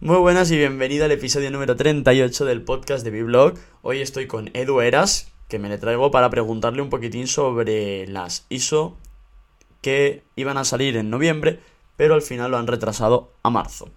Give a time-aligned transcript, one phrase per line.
[0.00, 3.54] Muy buenas y bienvenido al episodio número 38 del podcast de Biblog.
[3.82, 8.46] Hoy estoy con Edu Eras, que me le traigo para preguntarle un poquitín sobre las
[8.48, 8.96] ISO
[9.82, 11.58] que iban a salir en noviembre,
[11.96, 13.88] pero al final lo han retrasado a marzo.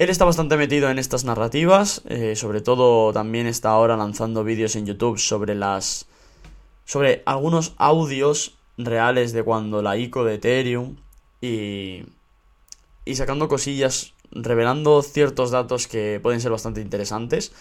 [0.00, 4.74] Él está bastante metido en estas narrativas, eh, sobre todo también está ahora lanzando vídeos
[4.74, 6.08] en YouTube sobre las
[6.84, 10.96] sobre algunos audios reales de cuando la ICO de Ethereum
[11.40, 12.02] y
[13.04, 17.52] y sacando cosillas, revelando ciertos datos que pueden ser bastante interesantes.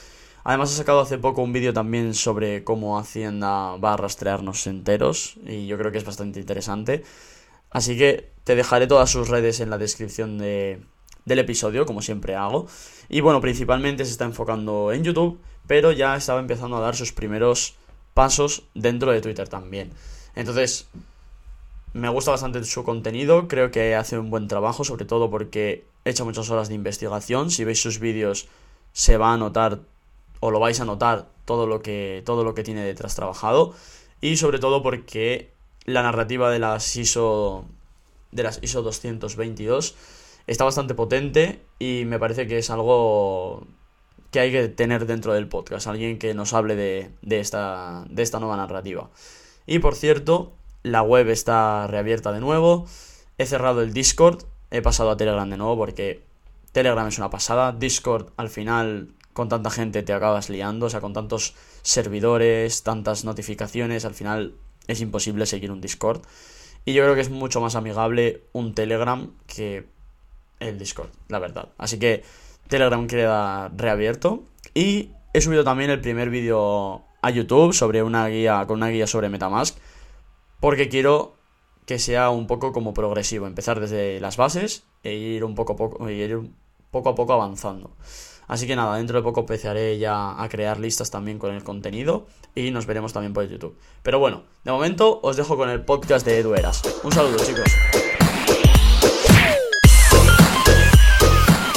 [0.44, 5.36] Además ha sacado hace poco un vídeo también sobre cómo Hacienda va a rastrearnos enteros
[5.46, 7.04] y yo creo que es bastante interesante.
[7.70, 10.82] Así que te dejaré todas sus redes en la descripción de,
[11.26, 12.68] del episodio, como siempre hago.
[13.10, 17.12] Y bueno, principalmente se está enfocando en YouTube, pero ya estaba empezando a dar sus
[17.12, 17.76] primeros
[18.14, 19.92] pasos dentro de Twitter también.
[20.34, 20.88] Entonces,
[21.94, 26.24] me gusta bastante su contenido, creo que hace un buen trabajo, sobre todo porque echa
[26.24, 27.52] muchas horas de investigación.
[27.52, 28.48] Si veis sus vídeos
[28.94, 29.82] se va a notar
[30.40, 33.74] o lo vais a notar todo lo que todo lo que tiene detrás trabajado
[34.22, 35.52] y sobre todo porque
[35.86, 37.66] la narrativa de las ISO
[38.32, 39.96] de las ISO 222
[40.48, 43.66] está bastante potente y me parece que es algo
[44.32, 48.24] que hay que tener dentro del podcast, alguien que nos hable de, de, esta, de
[48.24, 49.10] esta nueva narrativa.
[49.66, 50.52] Y por cierto,
[50.92, 52.86] la web está reabierta de nuevo.
[53.38, 54.44] He cerrado el Discord.
[54.72, 56.24] He pasado a Telegram de nuevo porque
[56.72, 57.72] Telegram es una pasada.
[57.72, 60.88] Discord al final con tanta gente te acabas liando.
[60.88, 64.06] O sea, con tantos servidores, tantas notificaciones.
[64.06, 64.56] Al final
[64.88, 66.22] es imposible seguir un Discord.
[66.86, 69.86] Y yo creo que es mucho más amigable un Telegram que
[70.60, 71.70] el Discord, la verdad.
[71.78, 72.24] Así que
[72.68, 74.44] Telegram queda reabierto.
[74.74, 79.08] Y he subido también el primer vídeo a YouTube sobre una guía, con una guía
[79.08, 79.78] sobre Metamask
[80.60, 81.36] porque quiero
[81.86, 85.76] que sea un poco como progresivo, empezar desde las bases e ir un poco a
[85.76, 86.40] poco, ir
[86.92, 87.92] poco, a poco avanzando.
[88.48, 92.28] Así que nada, dentro de poco empezaré ya a crear listas también con el contenido
[92.56, 93.78] y nos veremos también por YouTube.
[94.04, 96.82] Pero bueno, de momento os dejo con el podcast de Edu Eras.
[97.04, 97.72] Un saludo chicos.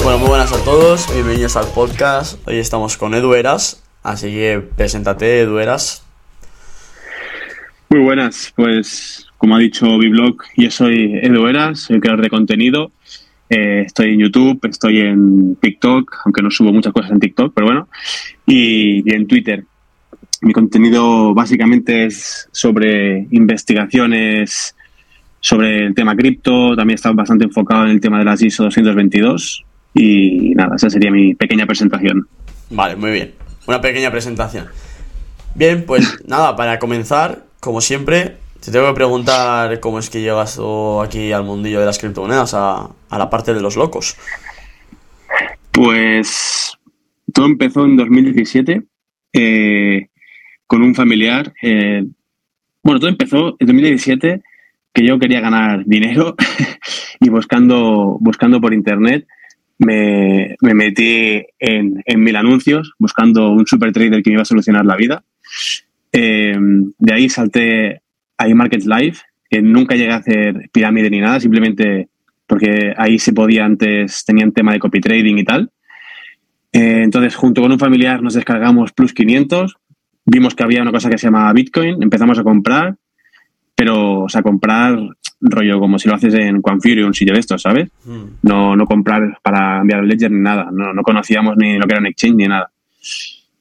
[0.03, 2.39] Bueno, muy buenas a todos, bienvenidos al podcast.
[2.47, 6.03] Hoy estamos con Edu Eras, así que preséntate Edu Eras.
[7.91, 12.93] Muy buenas, pues como ha dicho Biblog, yo soy Edu Eras, soy creador de contenido.
[13.49, 17.67] Eh, estoy en YouTube, estoy en TikTok, aunque no subo muchas cosas en TikTok, pero
[17.67, 17.89] bueno,
[18.45, 19.65] y, en Twitter.
[20.39, 24.73] Mi contenido básicamente es sobre investigaciones
[25.41, 29.65] sobre el tema cripto, también está bastante enfocado en el tema de las ISO 222
[29.95, 32.25] y nada, esa sería mi pequeña presentación.
[32.69, 33.33] Vale, muy bien.
[33.67, 34.67] Una pequeña presentación.
[35.55, 40.59] Bien, pues nada, para comenzar, como siempre, te tengo que preguntar cómo es que llegas
[41.03, 44.17] aquí al mundillo de las criptomonedas, a, la parte de los locos.
[45.71, 46.77] Pues
[47.33, 48.83] todo empezó en 2017
[49.33, 50.07] eh,
[50.67, 51.53] con un familiar.
[51.61, 52.03] Eh,
[52.83, 54.41] bueno, todo empezó en 2017
[54.93, 56.35] que yo quería ganar dinero
[57.21, 59.27] y buscando, buscando por internet
[59.77, 64.95] me, metí en, mil anuncios buscando un super trader que me iba a solucionar la
[64.95, 65.23] vida
[66.11, 68.01] eh, de ahí salté
[68.37, 69.17] a eMarkets Live,
[69.49, 72.09] que nunca llegué a hacer pirámide ni nada, simplemente
[72.47, 75.71] porque ahí se podía antes, tenían tema de copy trading y tal.
[76.73, 79.75] Eh, entonces, junto con un familiar nos descargamos Plus 500,
[80.25, 82.95] vimos que había una cosa que se llama Bitcoin, empezamos a comprar,
[83.75, 84.97] pero, o sea, comprar
[85.41, 87.89] rollo como si lo haces en Quanfury o un sitio de estos, ¿sabes?
[88.05, 88.37] Hmm.
[88.43, 91.93] No, no comprar para enviar el ledger ni nada, no, no conocíamos ni lo que
[91.93, 92.71] era un exchange ni nada.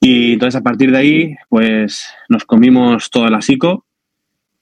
[0.01, 3.85] Y entonces a partir de ahí, pues nos comimos toda la psico,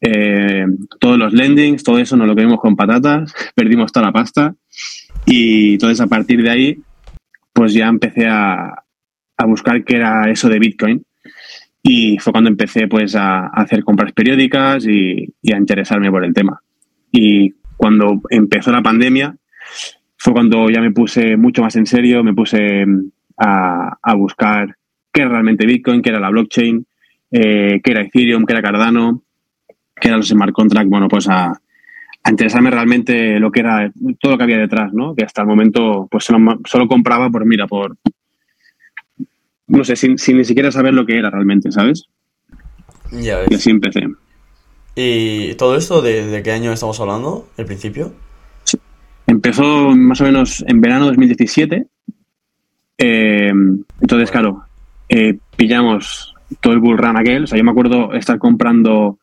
[0.01, 0.67] eh,
[0.99, 4.55] todos los lendings, todo eso nos lo comimos con patatas, perdimos toda la pasta.
[5.27, 6.79] Y entonces a partir de ahí,
[7.53, 8.85] pues ya empecé a,
[9.37, 11.05] a buscar qué era eso de Bitcoin.
[11.83, 16.35] Y fue cuando empecé pues a, hacer compras periódicas y, y, a interesarme por el
[16.35, 16.61] tema.
[17.13, 19.37] Y cuando empezó la pandemia,
[20.17, 22.85] fue cuando ya me puse mucho más en serio, me puse
[23.39, 24.77] a, a buscar
[25.13, 26.87] qué era realmente Bitcoin, qué era la blockchain,
[27.31, 29.23] eh, qué era Ethereum, qué era Cardano,
[30.01, 31.53] qué eran los smart contracts, bueno, pues a,
[32.29, 33.91] interesarme realmente lo que era
[34.21, 35.15] todo lo que había detrás, ¿no?
[35.15, 37.97] Que hasta el momento pues solo, compraba por, mira, por,
[39.67, 42.07] no sé, sin, ni siquiera saber lo que era realmente, ¿sabes?
[43.13, 43.49] Ya ves.
[43.51, 44.07] Y así empecé.
[44.95, 48.13] ¿Y todo esto de, qué año estamos hablando, el principio?
[49.27, 51.87] Empezó más o menos en verano de 2017.
[52.99, 53.53] Eh,
[54.01, 54.68] entonces, claro,
[55.09, 57.45] eh, pillamos todo el bull run aquel.
[57.45, 59.19] O sea, yo me acuerdo estar comprando.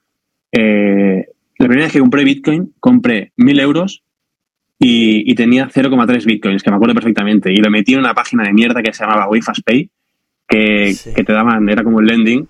[0.51, 1.25] Eh,
[1.57, 4.03] la primera vez que compré Bitcoin, compré mil euros
[4.77, 7.51] y, y tenía 0,3 bitcoins, que me acuerdo perfectamente.
[7.51, 9.89] Y lo metí en una página de mierda que se llamaba WayFastPay,
[10.47, 11.13] que, Sí.
[11.15, 12.47] que te daban, era como un lending,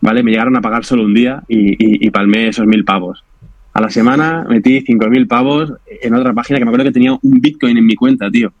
[0.00, 0.22] ¿vale?
[0.22, 3.24] Me llegaron a pagar solo un día y, y, y palmé esos mil pavos.
[3.72, 5.72] A la semana metí 5.000 pavos
[6.02, 8.52] en otra página que me acuerdo que tenía un bitcoin en mi cuenta, tío.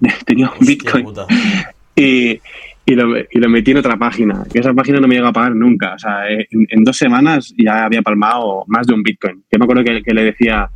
[0.26, 1.26] Tenía un Hostia bitcoin puta.
[1.96, 2.38] y,
[2.88, 4.44] y, lo, y lo metí en otra página.
[4.50, 5.94] Que esa página no me llegó a pagar nunca.
[5.94, 9.44] O sea, eh, en, en dos semanas ya había palmado más de un Bitcoin.
[9.52, 10.70] Yo me acuerdo que, que le decía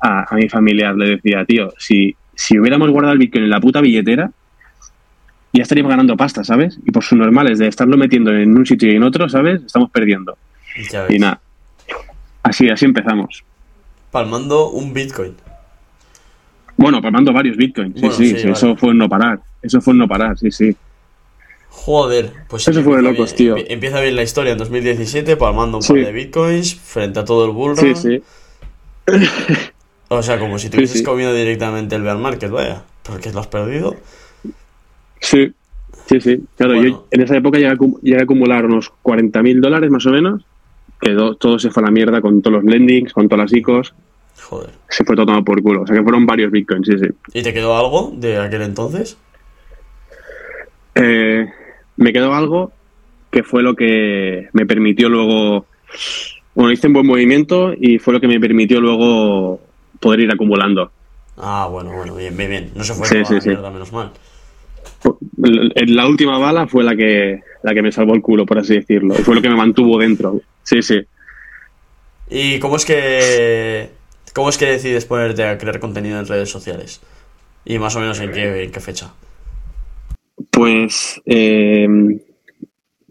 [0.00, 3.60] a, a mi familiar, le decía, tío, si, si hubiéramos guardado el Bitcoin en la
[3.60, 4.32] puta billetera,
[5.52, 6.80] ya estaríamos ganando pasta, ¿sabes?
[6.84, 9.62] Y por sus normales de estarlo metiendo en un sitio y en otro, ¿sabes?
[9.62, 10.36] Estamos perdiendo.
[11.10, 11.40] Y nada.
[12.42, 13.44] Así, así empezamos.
[14.10, 15.34] Palmando un Bitcoin.
[16.76, 17.94] Bueno, palmando varios Bitcoins.
[17.94, 18.52] Sí, Bueno, sí, sí, sí, vale.
[18.52, 19.40] eso fue un no parar.
[19.62, 20.74] Eso fue un no parar, sí, sí.
[21.74, 23.56] Joder, pues Eso fue de locos, bien- tío.
[23.56, 25.94] empie- Empieza bien la historia en 2017, palmando un Sí.
[25.94, 27.96] par de bitcoins frente a todo el bullrun.
[27.96, 28.22] Sí,
[29.06, 29.16] sí.
[30.08, 31.04] O sea, como si te hubieses sí.
[31.04, 32.82] comido directamente el bear market, vaya.
[33.02, 33.96] Porque lo has perdido.
[35.20, 35.52] Sí,
[36.06, 36.40] sí, sí.
[36.56, 36.88] Claro, Bueno.
[36.88, 40.44] yo en esa época llegué a, llegué a acumular unos 40.000 dólares más o menos,
[41.00, 43.58] que do- todo se fue a la mierda con todos los lendings, con todas las
[43.58, 43.94] ICOs,
[44.42, 44.70] Joder.
[44.88, 45.82] se fue todo tomado por culo.
[45.82, 47.06] O sea que fueron varios bitcoins, sí, sí.
[47.32, 49.16] ¿Y te quedó algo de aquel entonces?
[50.94, 51.50] Eh,
[51.96, 52.72] me quedó algo
[53.30, 55.66] que fue lo que me permitió luego.
[56.54, 59.60] Bueno, hice un buen movimiento y fue lo que me permitió luego
[60.00, 60.90] poder ir acumulando.
[61.38, 62.70] Ah, bueno, bueno, bien, bien, bien.
[62.74, 63.48] No se fue Sí, toda sí, la sí.
[63.48, 64.10] mierda, menos mal.
[65.36, 69.14] La última bala fue la que, la que me salvó el culo, por así decirlo.
[69.18, 70.40] Y fue lo que me mantuvo dentro.
[70.62, 71.00] Sí, sí.
[72.30, 73.90] ¿Y cómo es que
[74.34, 77.00] cómo es que decides ponerte a crear contenido en redes sociales?
[77.64, 79.12] Y más o menos en qué, en qué fecha.
[80.52, 81.88] Pues eh,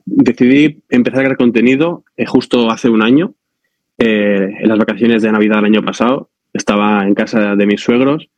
[0.05, 3.33] decidí empezar a crear contenido eh, justo hace un año,
[3.97, 6.29] eh, en las vacaciones de Navidad del año pasado.
[6.53, 8.29] Estaba en casa de mis suegros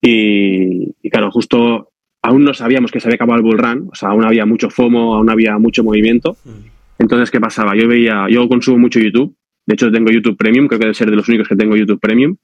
[0.00, 1.90] y, y claro, justo
[2.22, 4.68] aún no sabíamos que se había acabado el bull run, o sea, aún había mucho
[4.70, 6.36] FOMO, aún había mucho movimiento.
[6.44, 6.76] Mm.
[6.98, 7.76] Entonces, ¿qué pasaba?
[7.76, 9.34] Yo veía, yo consumo mucho YouTube.
[9.64, 12.00] De hecho, tengo YouTube Premium, creo que debe ser de los únicos que tengo YouTube
[12.00, 12.36] Premium.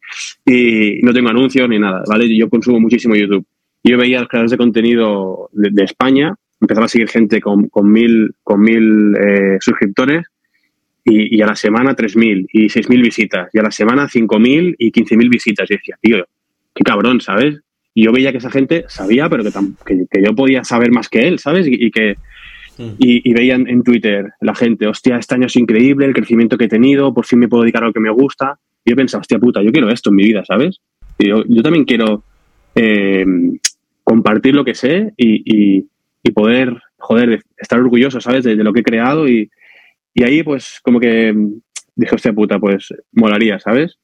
[0.44, 2.36] Y no tengo anuncios ni nada, ¿vale?
[2.36, 3.44] Yo consumo muchísimo YouTube.
[3.84, 7.68] Yo veía a los creadores de contenido de, de España, empezaba a seguir gente con,
[7.68, 10.26] con mil, con mil eh, suscriptores
[11.04, 13.48] y, y a la semana 3.000 y 6.000 visitas.
[13.52, 15.70] Y a la semana 5.000 y 15.000 visitas.
[15.70, 16.24] Y decía, tío,
[16.74, 17.60] qué cabrón, ¿sabes?
[17.94, 19.50] Y yo veía que esa gente sabía, pero que,
[19.84, 21.66] que, que yo podía saber más que él, ¿sabes?
[21.66, 22.16] Y, y que,
[22.78, 22.90] Mm.
[22.98, 26.64] y, y veían en Twitter la gente, hostia, este año es increíble, el crecimiento que
[26.64, 28.58] he tenido, por fin me puedo dedicar a lo que me gusta.
[28.84, 30.80] Y yo pensaba, hostia puta, yo quiero esto en mi vida, ¿sabes?
[31.18, 32.24] Y yo, yo también quiero
[32.74, 33.24] eh,
[34.04, 35.42] compartir lo que sé y,
[35.78, 35.88] y-
[36.24, 38.44] y poder, joder, de- estar orgulloso, ¿sabes?
[38.44, 39.50] De, de lo que he creado y,
[40.14, 41.34] y ahí pues como que
[41.96, 43.98] dije, hostia puta, pues molaría, ¿sabes?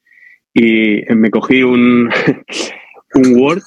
[0.55, 2.11] Y me cogí un,
[3.15, 3.63] un Word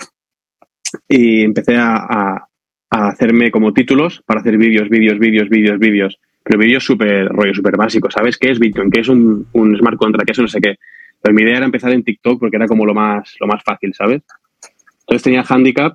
[1.07, 2.47] y empecé a, a-
[2.93, 6.19] a hacerme como títulos para hacer vídeos, vídeos, vídeos, vídeos, vídeos.
[6.43, 8.11] Pero vídeos súper, rollo súper básico.
[8.11, 8.89] ¿Sabes qué es Bitcoin?
[8.91, 10.25] ¿Qué es un, un smart contract?
[10.25, 10.75] ¿Qué es no sé qué?
[11.21, 13.93] Pero mi idea era empezar en TikTok porque era como lo más, lo más fácil,
[13.93, 14.23] ¿sabes?
[15.01, 15.93] Entonces tenía handicap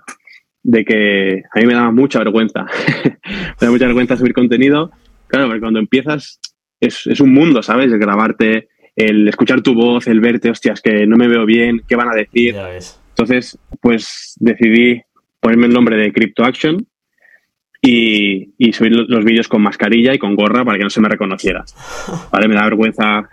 [0.69, 2.67] de que a mí me daba mucha vergüenza.
[3.05, 4.91] me da mucha vergüenza subir contenido.
[5.29, 6.41] Claro, porque cuando empiezas
[6.81, 7.93] es, es un mundo, ¿sabes?
[7.93, 11.95] El grabarte, el escuchar tu voz, el verte, hostias, que no me veo bien, ¿qué
[11.95, 12.55] van a decir?
[12.55, 13.01] Ya ves.
[13.11, 15.01] Entonces, pues decidí
[15.41, 16.85] ponerme el nombre de Crypto Action
[17.81, 21.01] y, y subir lo- los vídeos con mascarilla y con gorra para que no se
[21.01, 21.65] me reconociera.
[22.33, 22.49] ¿Vale?
[22.49, 23.29] Me da vergüenza,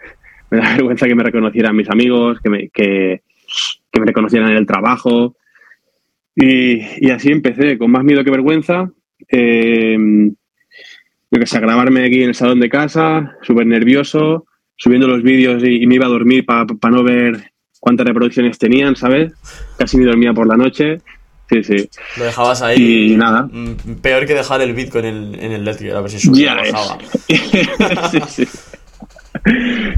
[0.51, 3.23] me da vergüenza que me reconocieran mis amigos, que me, que,
[3.91, 5.35] que me reconocieran en el trabajo.
[6.35, 8.89] Y, y así empecé, con más miedo que vergüenza.
[9.29, 9.97] Eh,
[11.31, 15.63] yo que sé, grabarme aquí en el salón de casa, súper nervioso, subiendo los vídeos
[15.63, 19.33] y, y me iba a dormir para no ver cuántas reproducciones tenían, ¿sabes?
[19.77, 20.99] Casi ni dormía por la noche.
[21.49, 21.89] Sí, sí.
[22.17, 23.11] Lo dejabas ahí.
[23.13, 23.43] Y nada.
[23.51, 26.55] Mm, Peor que dejar el Bitcoin en, en el Ledger, a ver si subía
[28.11, 28.47] sí, sí.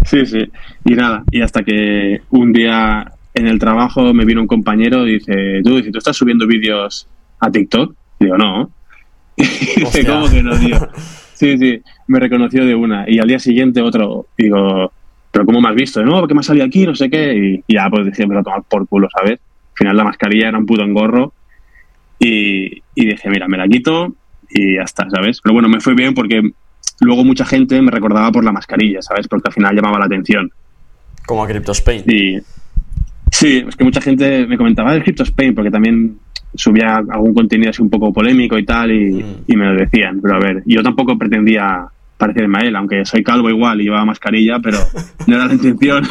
[0.06, 0.52] Sí, sí.
[0.86, 5.20] Y nada, y hasta que un día en el trabajo me vino un compañero y
[5.20, 7.08] dice, tú, dice, ¿tú estás subiendo vídeos
[7.40, 7.94] a TikTok?
[8.20, 8.72] Y digo, no.
[9.38, 10.06] Y dice.
[10.06, 10.78] ¿cómo que no, tío?
[11.36, 13.04] Sí, sí, me reconoció de una.
[13.10, 14.90] Y al día siguiente otro, digo,
[15.32, 16.02] ¿pero cómo me has visto?
[16.02, 17.36] No, porque me ha salido aquí, no sé qué.
[17.36, 19.34] Y, y ya, pues dije, me lo tomar por culo, ¿sabes?
[19.34, 21.34] Al final la mascarilla era un puto engorro.
[22.20, 24.16] Y, y dije, mira, me la quito
[24.50, 25.42] y ya está, ¿sabes?
[25.42, 26.42] Pero bueno, me fue bien porque
[27.02, 29.28] luego mucha gente me recordaba por la mascarilla, ¿sabes?
[29.28, 30.50] Porque al final llamaba la atención.
[31.26, 32.04] Como a CryptoSpain.
[32.08, 32.38] Y
[33.38, 36.18] sí, es que mucha gente me comentaba el Crypto Spain porque también
[36.54, 39.36] subía algún contenido así un poco polémico y tal y, Mm.
[39.48, 40.20] y me lo decían.
[40.22, 41.86] Pero a ver, yo tampoco pretendía
[42.18, 44.78] parecerme a él, aunque soy calvo igual y llevaba mascarilla, pero
[45.28, 46.04] no era la intención.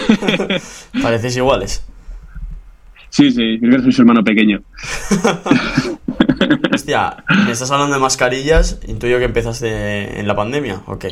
[1.02, 1.86] Parecéis iguales.
[3.08, 4.60] Sí, sí, creo que soy su hermano pequeño.
[6.74, 7.16] Hostia,
[7.46, 8.80] ¿me estás hablando de mascarillas?
[8.88, 11.04] Intuyo que empezaste en la pandemia, ok.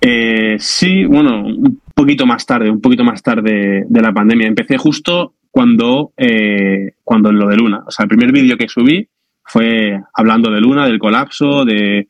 [0.00, 4.46] Eh, sí, bueno, un poquito más tarde, un poquito más tarde de la pandemia.
[4.46, 7.82] Empecé justo cuando, eh, cuando lo de Luna.
[7.86, 9.06] O sea, el primer vídeo que subí
[9.44, 12.06] fue hablando de Luna, del colapso, de...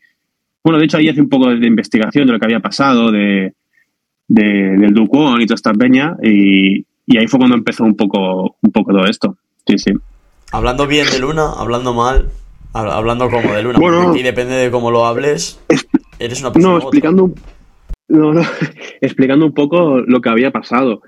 [0.63, 3.55] Bueno, de hecho ahí hace un poco de investigación de lo que había pasado, de,
[4.29, 4.45] de
[4.77, 8.71] del Ducón y toda esta peña, y, y ahí fue cuando empezó un poco, un
[8.71, 9.39] poco todo esto.
[9.67, 9.93] Sí, sí.
[10.53, 12.29] Hablando bien de Luna, hablando mal,
[12.75, 13.79] hab- hablando como de Luna.
[13.79, 14.11] Bueno.
[14.11, 15.59] aquí depende de cómo lo hables.
[16.19, 16.79] Eres una persona.
[16.79, 17.11] No, otra.
[18.11, 18.43] No, no,
[19.01, 21.03] explicando un poco lo que había pasado.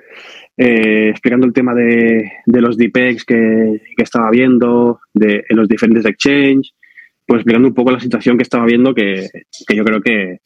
[0.57, 5.69] Eh, explicando el tema de, de los DPEX que, que estaba viendo, de en los
[5.69, 6.73] diferentes exchange,
[7.27, 9.29] pues explicando un poco la situación que estaba viendo que,
[9.67, 10.41] que yo creo que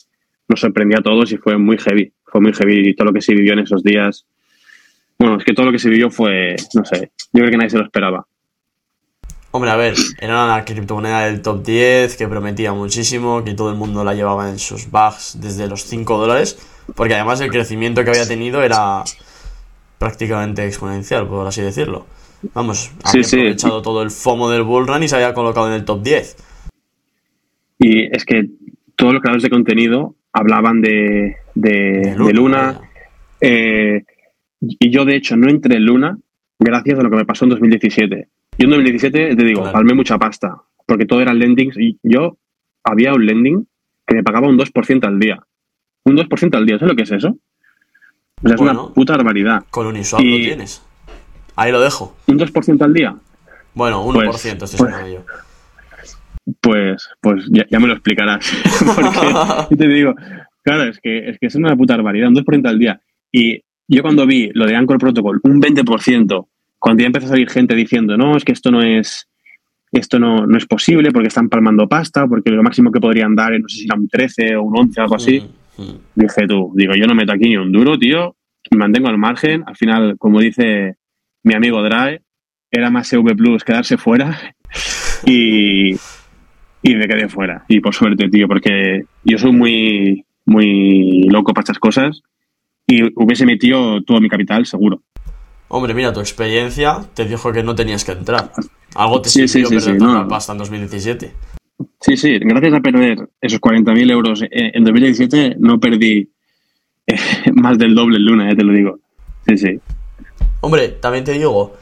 [0.49, 2.13] nos sorprendió a todos y fue muy heavy.
[2.25, 4.27] Fue muy heavy todo lo que se vivió en esos días.
[5.19, 7.71] Bueno, es que todo lo que se vivió fue, no sé, yo creo que nadie
[7.71, 8.27] se lo esperaba.
[9.57, 13.77] Hombre, a ver, era una criptomoneda del top 10 que prometía muchísimo, que todo el
[13.77, 16.59] mundo la llevaba en sus bags desde los 5 dólares,
[16.95, 19.03] porque además el crecimiento que había tenido era
[19.99, 22.05] prácticamente exponencial, por así decirlo.
[22.53, 23.37] Vamos, había sí.
[23.37, 26.37] aprovechado todo el FOMO del bull run y se había colocado en el top 10.
[27.79, 28.51] Y es que
[28.95, 32.79] todos los creadores de contenido hablaban de, de, de Luna.
[33.41, 34.03] eh,
[34.61, 36.19] y yo, de hecho, no entré en Luna
[36.59, 38.29] gracias a lo que me pasó en 2017.
[38.59, 39.73] Yo en 2017, te digo, Claro.
[39.75, 41.77] palmé mucha pasta, porque todo eran lendings.
[41.79, 42.39] Y yo
[42.85, 43.67] había un lending
[44.07, 45.39] que me pagaba un 2% al día.
[46.05, 47.37] Un 2% al día, ¿sabes lo que es eso?
[48.43, 49.65] O sea, es una puta barbaridad.
[49.71, 50.83] Con Uniswap Y- lo tienes.
[51.57, 52.17] Ahí lo dejo.
[52.27, 53.17] ¿Un 2% al día?
[53.75, 55.25] Bueno, 1% Pues- estoy pues- yo.
[56.61, 58.47] Pues, pues ya, ya me lo explicarás.
[59.67, 60.15] Porque te digo,
[60.63, 63.01] claro, es que, es que es una puta barbaridad, un 2% al día.
[63.33, 66.49] Y yo cuando vi lo de Anchor Protocol, un 20%,
[66.87, 69.29] cuando ya empezó a salir gente diciendo, no, es que esto no es
[69.91, 73.59] esto no, no es posible porque están palmando pasta, porque lo máximo que podrían dar,
[73.59, 75.43] no sé si era un 13 o un 11, algo así.
[75.79, 75.99] Mm, mm.
[76.15, 78.37] Dije tú, digo, yo no meto aquí ni un duro, tío,
[78.71, 79.65] me mantengo al margen.
[79.67, 80.95] Al final, como dice
[81.43, 82.23] mi amigo Drae,
[82.71, 84.55] era más EV Plus quedarse fuera
[85.27, 87.65] y, y me quedé fuera.
[87.67, 92.23] Y por suerte, tío, porque yo soy muy, muy loco para estas cosas
[92.87, 95.03] y hubiese metido todo mi capital, seguro.
[95.69, 98.53] Hombre, mira, tu experiencia te dijo que no tenías que entrar.
[98.95, 100.29] Algo te Sí, sirvió sí, sí, perder tanta no.
[100.29, 101.35] pasta en 2017.
[102.01, 106.31] Sí, sí, gracias a perder esos 40.000 euros en en 2017, no perdí
[107.55, 108.99] más del doble en Luna, eh, te lo digo.
[109.47, 109.81] Sí, sí.
[110.61, 111.77] Hombre, también te digo,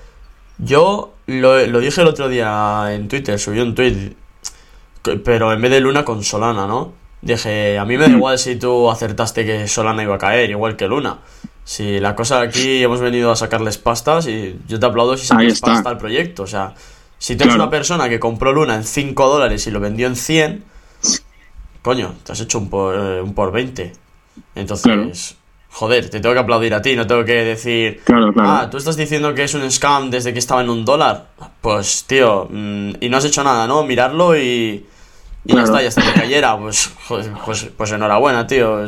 [0.59, 4.15] yo lo, lo dije el otro día en Twitter, subí un tweet,
[5.25, 6.93] pero en vez de Luna con Solana, ¿no?
[7.23, 10.77] Dije, a mí me da igual si tú acertaste que Solana iba a caer, igual
[10.77, 11.19] que Luna.
[11.65, 15.61] Si la cosa aquí hemos venido a sacarles pastas y yo te aplaudo si sacas
[15.61, 16.43] pasta al proyecto.
[16.43, 16.75] O sea,
[17.19, 17.65] si tú eres Claro.
[17.65, 20.63] una persona que compró Luna en 5 dólares y lo vendió en 100,
[21.83, 23.93] coño, te has hecho un por, eh, un por 20.
[24.55, 25.11] Entonces, Claro.
[25.71, 28.49] joder, te tengo que aplaudir a ti, no tengo que decir, Claro, claro.
[28.51, 31.29] ah, tú estás diciendo que es un scam desde que estaba en un dólar.
[31.61, 33.85] Pues, tío, mm, y no has hecho nada, ¿no?
[33.85, 34.87] Mirarlo y,
[35.47, 36.59] y ya está, ya está que cayera.
[36.59, 38.85] Pues, joder, pues, pues enhorabuena, tío.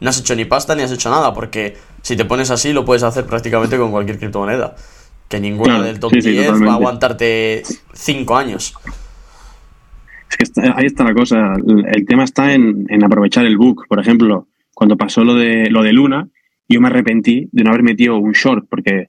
[0.00, 2.84] No has hecho ni pasta ni has hecho nada, porque si te pones así lo
[2.84, 4.74] puedes hacer prácticamente con cualquier criptomoneda.
[5.28, 7.62] Que ninguna Claro, del top sí, sí, 10 va a aguantarte
[7.94, 8.74] 5 años.
[10.30, 11.54] Es que está- ahí está la cosa.
[11.66, 13.86] El, el tema está en, en aprovechar el book.
[13.88, 16.28] Por ejemplo, cuando pasó lo de, lo de Luna,
[16.68, 19.08] yo me arrepentí de no haber metido un short porque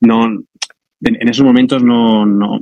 [0.00, 0.46] no, en,
[1.00, 2.58] en esos momentos no, no,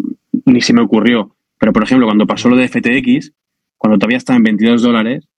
[0.47, 1.35] ni se me ocurrió.
[1.59, 3.33] Pero, por ejemplo, cuando pasó lo de FTX,
[3.77, 5.29] cuando todavía estaba en 22 dólares,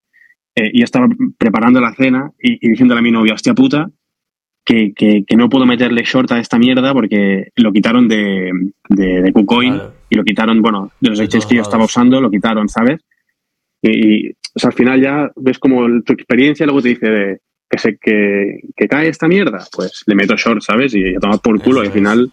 [0.55, 1.09] eh, yo estaba
[1.39, 3.91] preparando la cena y, y diciéndole a mi novia, hostia puta,
[4.71, 8.51] que, que, que no puedo meterle short a esta mierda porque lo quitaron de,
[8.89, 9.95] de, de KuCoin Claro.
[10.09, 13.01] y lo quitaron, bueno, de los exchanges que yo estaba usando, lo quitaron, ¿sabes?
[13.83, 17.09] Y, y, o sea, al final ya ves como el- tu experiencia luego te dice
[17.11, 20.95] de, que, se, que, que cae esta mierda, pues le meto short, ¿sabes?
[20.95, 21.83] Y a tomar por culo.
[21.83, 21.93] Eso y al es.
[21.95, 22.33] final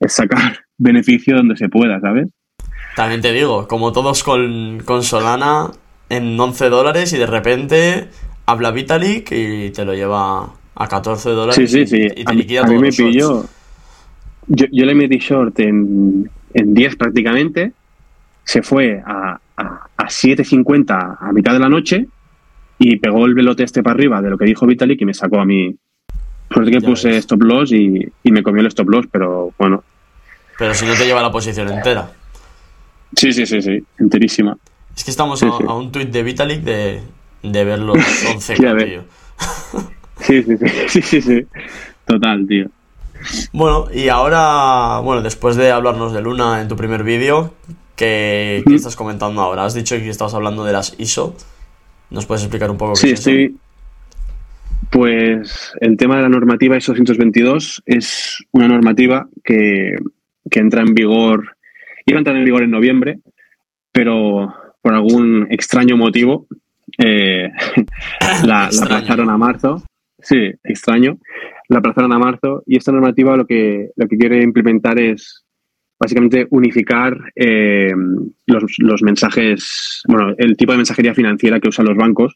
[0.00, 2.28] es sacar beneficio donde se pueda, ¿sabes?
[2.94, 5.70] También te digo, como todos con, con Solana
[6.10, 8.08] en 11 dólares y de repente
[8.46, 12.06] habla Vitalik y te lo lleva a 14 dólares Sí, sí, sí.
[12.16, 13.44] y, A, mí- a me pilló.
[14.48, 17.72] Yo, yo le metí short en, en 10 prácticamente.
[18.44, 19.62] Se fue a, a,
[19.96, 22.06] a 7.50 a mitad de la noche
[22.78, 25.40] y pegó el velote este para arriba de lo que dijo Vitalik y me sacó
[25.40, 25.74] a mí.
[26.52, 27.16] Suerte que Ya puse ves.
[27.18, 29.82] stop loss y, y me comió el stop loss, pero bueno.
[30.58, 32.08] Pero si no te lleva la posición entera.
[33.16, 33.82] Sí, sí, sí, sí.
[33.98, 34.56] Enterísima.
[34.96, 35.64] Es que estamos Sí, a, sí.
[35.66, 37.00] a un tuit de Vitalik de,
[37.42, 37.96] de ver los
[38.32, 38.84] 11 Ya ves.
[38.84, 39.04] tío.
[40.20, 41.46] Sí, sí, sí, sí, sí, sí.
[42.04, 42.66] Total, tío.
[43.52, 47.54] Bueno, y ahora, bueno, después de hablarnos de Luna en tu primer vídeo,
[47.96, 49.64] ¿qué, qué estás comentando ahora?
[49.64, 51.36] Has dicho que estabas hablando de las ISO.
[52.10, 53.30] ¿Nos puedes explicar un poco qué Sí, es eso?
[53.30, 53.56] estoy.
[54.90, 59.96] Pues el tema de la normativa ISO 222 es una normativa que,
[60.50, 61.56] que entra en vigor,
[62.04, 63.18] iba a entrar en vigor en noviembre,
[63.90, 66.46] pero por algún extraño motivo
[66.98, 67.50] eh,
[68.44, 69.82] la, la aplazaron a marzo.
[70.28, 71.18] Sí, extraño.
[71.68, 75.44] La aplazaron a marzo y esta normativa lo que, lo que quiere implementar es
[76.00, 77.92] básicamente unificar eh,
[78.46, 82.34] los, los mensajes, bueno, el tipo de mensajería financiera que usan los bancos,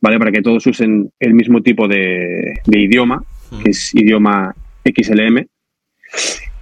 [0.00, 0.18] ¿vale?
[0.18, 3.22] Para que todos usen el mismo tipo de, de idioma,
[3.62, 4.54] que es idioma
[4.84, 5.46] XLM.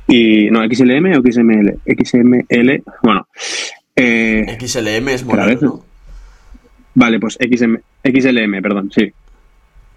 [0.09, 1.79] Y, no, XLM o XML.
[1.85, 3.27] XML, bueno.
[3.97, 5.47] eh, XLM es moderno.
[5.47, 5.71] veces-
[6.95, 9.13] Vale, pues XM, XLM, perdón, sí.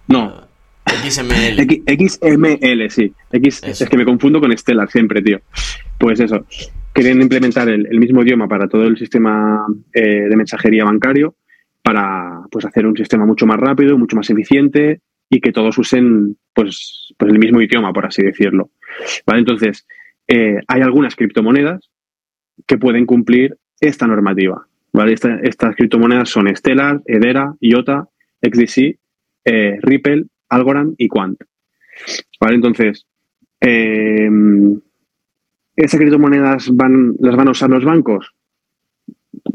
[0.07, 0.47] No,
[0.88, 1.60] XML.
[1.60, 3.13] X- XML, sí.
[3.32, 3.84] X, Eso.
[3.84, 5.41] es que me confundo con Stellar siempre, tío.
[5.98, 6.46] Pues eso.
[6.94, 11.36] Quieren implementar el, el mismo idioma para todo el sistema eh, de mensajería bancario
[11.84, 16.38] para pues, hacer un sistema mucho más rápido, mucho más eficiente y que todos usen
[16.53, 18.72] pues, pues el mismo idioma, por así decirlo.
[19.25, 19.39] ¿Vale?
[19.39, 19.86] Entonces,
[20.27, 21.89] eh, hay algunas criptomonedas
[22.65, 24.65] que pueden cumplir esta normativa.
[24.91, 25.13] ¿vale?
[25.13, 28.08] Esta- estas criptomonedas son Stellar, Edera, IOTA,
[28.41, 28.98] XDC,
[29.46, 31.39] eh, Ripple, Algorand y Quant.
[32.39, 32.56] ¿Vale?
[32.56, 33.06] Entonces,
[33.62, 34.30] eh,
[35.75, 38.34] ¿esas criptomonedas van, las van a usar los bancos?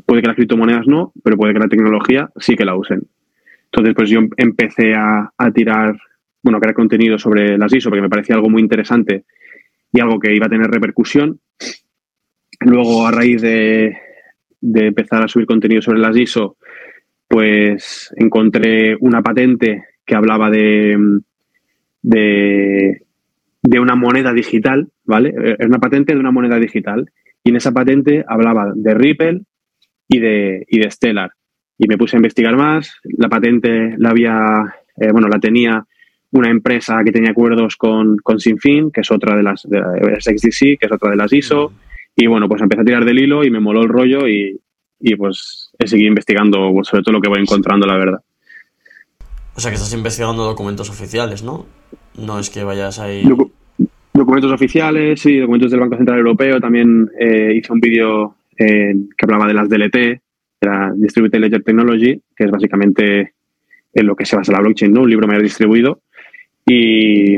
[0.07, 3.03] Puede que las criptomonedas no, pero puede que la tecnología sí que la usen.
[3.67, 5.97] Entonces, pues yo empecé a, a tirar,
[6.43, 9.25] bueno, a crear contenido sobre las ISO porque me parecía algo muy interesante
[9.93, 11.41] y algo que iba a tener repercusión.
[12.61, 13.97] Luego, a raíz de,
[14.61, 16.57] de empezar a subir contenido sobre las ISO,
[17.29, 20.99] pues encontré una patente que hablaba de,
[22.02, 23.00] de,
[23.80, 25.35] una moneda digital, ¿vale?
[25.59, 27.11] Es una patente de una moneda digital.
[27.44, 29.42] Y en esa patente hablaba de Ripple
[30.09, 31.32] y de, y de Stellar.
[31.78, 32.97] Y me puse a investigar más.
[33.04, 35.84] La patente la había, eh, bueno, la tenía
[36.30, 39.80] una empresa que tenía acuerdos con, con Sinfin, que es otra de las, de,
[40.17, 41.73] es XDC, que es otra de las ISO.
[42.17, 44.58] Y bueno, pues empecé a tirar del hilo y me moló el rollo y,
[45.00, 48.21] y pues he seguido investigando sobre todo lo que voy encontrando, la verdad.
[49.54, 51.67] O sea que estás investigando documentos oficiales, ¿no?
[52.19, 53.23] No es que vayas ahí.
[53.25, 53.50] Docu-
[54.15, 56.60] documentos oficiales, sí, documentos del Banco Central Europeo.
[56.60, 60.21] También eh, hice un vídeo eh, que hablaba de las DLT, de
[60.62, 63.34] la Distributed Ledger Technology, que es básicamente
[63.95, 65.02] en lo que se basa la blockchain, ¿no?
[65.02, 66.00] Un libro mayor distribuido.
[66.67, 67.36] Y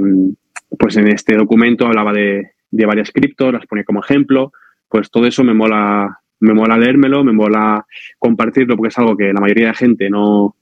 [0.78, 4.52] pues en este documento hablaba de, de varias criptos, las ponía como ejemplo.
[4.88, 7.84] Pues todo eso me mola, me mola leérmelo, me mola
[8.18, 10.54] compartirlo, porque es algo que la mayoría de gente no,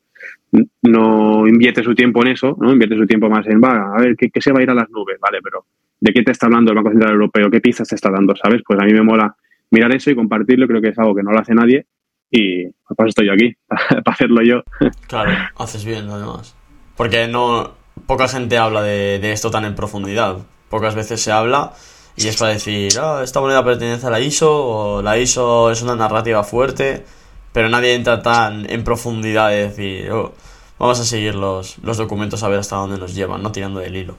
[0.83, 2.73] no invierte su tiempo en eso, ¿no?
[2.73, 4.91] Invierte su tiempo más en, va, a ver, ¿qué, se va a ir a las
[4.91, 5.19] nubes?
[5.21, 5.67] Vale, pero
[6.01, 7.51] ¿de qué te está hablando el Banco Central Europeo?
[7.51, 8.35] ¿Qué pizzas te está dando?
[8.37, 8.63] ¿Sabes?
[8.67, 9.35] Pues a mí me mola
[9.71, 11.87] mirar eso y compartirlo, creo que es algo que no lo hace nadie
[12.31, 14.63] y pues para eso estoy aquí, para hacerlo yo.
[15.07, 16.57] Claro, haces bien, además.
[16.97, 17.81] Porque no.
[18.07, 20.39] Poca gente habla de, de esto tan en profundidad.
[20.71, 21.73] Pocas veces se habla
[22.17, 25.83] y es para decir, ah, esta moneda pertenece a la ISO o la ISO es
[25.83, 27.05] una narrativa fuerte,
[27.53, 30.33] pero nadie entra tan en profundidad de decir, oh,
[30.79, 33.95] vamos a seguir los, los documentos a ver hasta dónde nos llevan, no tirando del
[33.95, 34.17] hilo.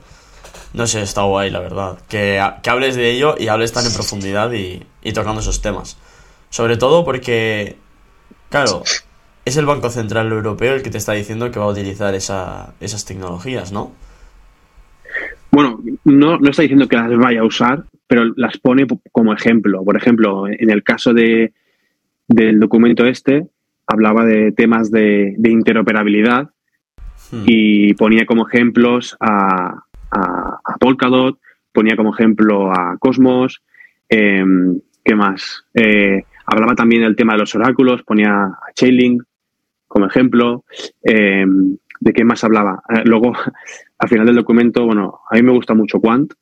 [0.73, 1.99] No sé, está guay, la verdad.
[2.07, 5.97] Que, que hables de ello y hables tan en profundidad y, tocando esos temas.
[6.49, 7.77] Sobre todo porque,
[8.49, 8.83] claro,
[9.45, 12.73] es el Banco Central Europeo el que te está diciendo que va a utilizar esa,
[12.79, 13.91] esas tecnologías, ¿no?
[15.51, 19.83] Bueno, no, no está diciendo que las vaya a usar, pero las pone como ejemplo.
[19.83, 21.53] Por ejemplo, en el caso de,
[22.27, 23.47] del documento este,
[23.87, 26.49] hablaba de temas de, de interoperabilidad
[27.31, 27.43] Hmm.
[27.45, 31.39] y ponía como ejemplos a, a, a Polkadot,
[31.71, 33.63] ponía como ejemplo a Cosmos,
[34.09, 35.65] em, ¿qué más?
[35.73, 39.23] Eh, hablaba también del tema de los oráculos, ponía a Chainlink
[39.87, 40.63] como ejemplo.
[41.03, 42.83] em, ¿De qué más hablaba?
[42.89, 43.31] Eh, luego,
[43.97, 46.33] al final del documento, bueno, a mí me gusta mucho Quant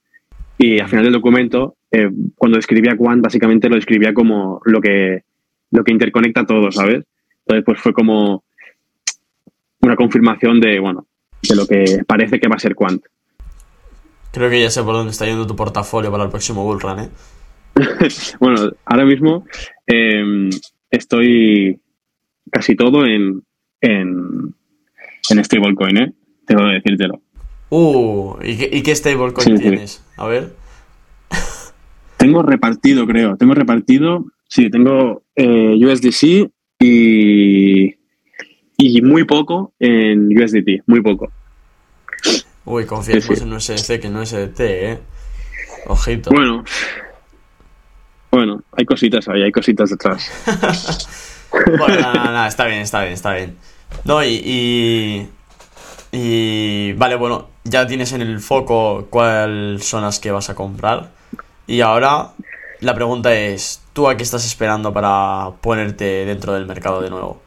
[0.58, 5.24] y al final del documento, eh, cuando describía Quant, básicamente lo describía como lo que,
[5.72, 7.04] lo que interconecta todo, ¿sabes?
[7.46, 8.44] Entonces, pues fue como
[9.82, 11.08] una confirmación de, bueno,
[11.48, 13.04] de lo que parece que va a ser Quant.
[14.32, 17.10] Creo que ya sé por dónde está yendo tu portafolio para el próximo Bullrun, ¿eh?
[18.40, 19.46] Bueno, ahora mismo
[19.88, 20.50] eh,
[20.90, 21.80] estoy
[22.52, 23.44] casi todo en,
[23.82, 24.54] en,
[25.30, 26.14] en stablecoin, ¿eh?
[26.46, 27.22] Tengo que decírtelo.
[27.70, 29.62] Uh, ¿y qué, y qué stablecoin Sí, sí.
[29.64, 30.04] tienes?
[30.18, 30.54] A ver.
[32.18, 33.36] Tengo repartido, creo.
[33.38, 34.26] Tengo repartido.
[34.48, 37.96] Sí, tengo eh, USDC y,
[38.78, 40.84] y muy poco en USDT.
[40.88, 41.32] Muy poco.
[42.66, 43.44] Uy, confiemos Sí, sí.
[43.44, 45.00] en USDC que no SDT, ¿eh?
[45.88, 46.30] Ojito.
[46.32, 46.64] Bueno.
[48.32, 50.32] Bueno, hay cositas ahí, hay cositas detrás.
[51.78, 53.58] bueno, nada, nada, está bien, está bien, está bien.
[54.06, 55.28] No, y, y,
[56.14, 56.94] y.
[56.94, 61.12] Vale, bueno, ya tienes en el foco cuáles son las que vas a comprar.
[61.68, 62.32] Y ahora
[62.82, 67.42] la pregunta es: ¿tú a qué estás esperando para ponerte dentro del mercado de nuevo?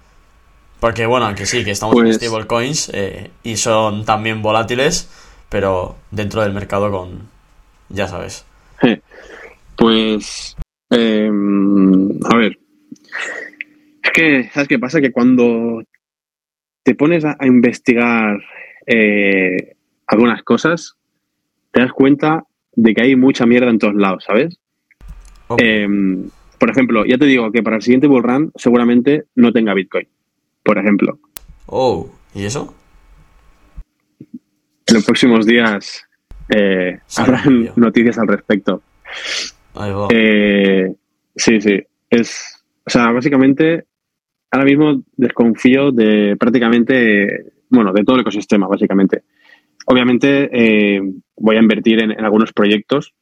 [0.81, 5.11] Porque, bueno, aunque sí, que estamos Pues- en stablecoins eh, y son también volátiles,
[5.49, 7.29] pero dentro del mercado con.
[7.88, 8.44] Ya sabes.
[9.77, 10.57] Pues,
[10.90, 11.31] eh,
[12.31, 12.59] a ver,
[14.03, 15.01] es que, ¿sabes qué pasa?
[15.01, 15.83] Que cuando
[16.83, 18.38] te pones a, a investigar
[18.87, 19.75] eh,
[20.07, 20.94] algunas cosas,
[21.73, 24.59] te das cuenta de que hay mucha mierda en todos lados, ¿sabes?
[25.59, 25.87] Eh,
[26.59, 30.09] por ejemplo, ya te digo que para el siguiente bull run seguramente no tenga Bitcoin,
[30.62, 31.18] por ejemplo.
[31.66, 32.74] Oh, ¿y eso?
[34.87, 36.07] En los próximos días
[36.48, 38.83] eh, habrán noticias al respecto.
[39.74, 40.09] Ahí va.
[40.11, 40.94] Eh,
[41.37, 41.83] sí, sí.
[42.09, 43.85] Es, o sea, básicamente,
[44.50, 49.22] ahora mismo desconfío de prácticamente, bueno, de todo el ecosistema, básicamente.
[49.87, 51.02] Obviamente, eh,
[51.37, 53.12] voy a invertir en, en algunos proyectos.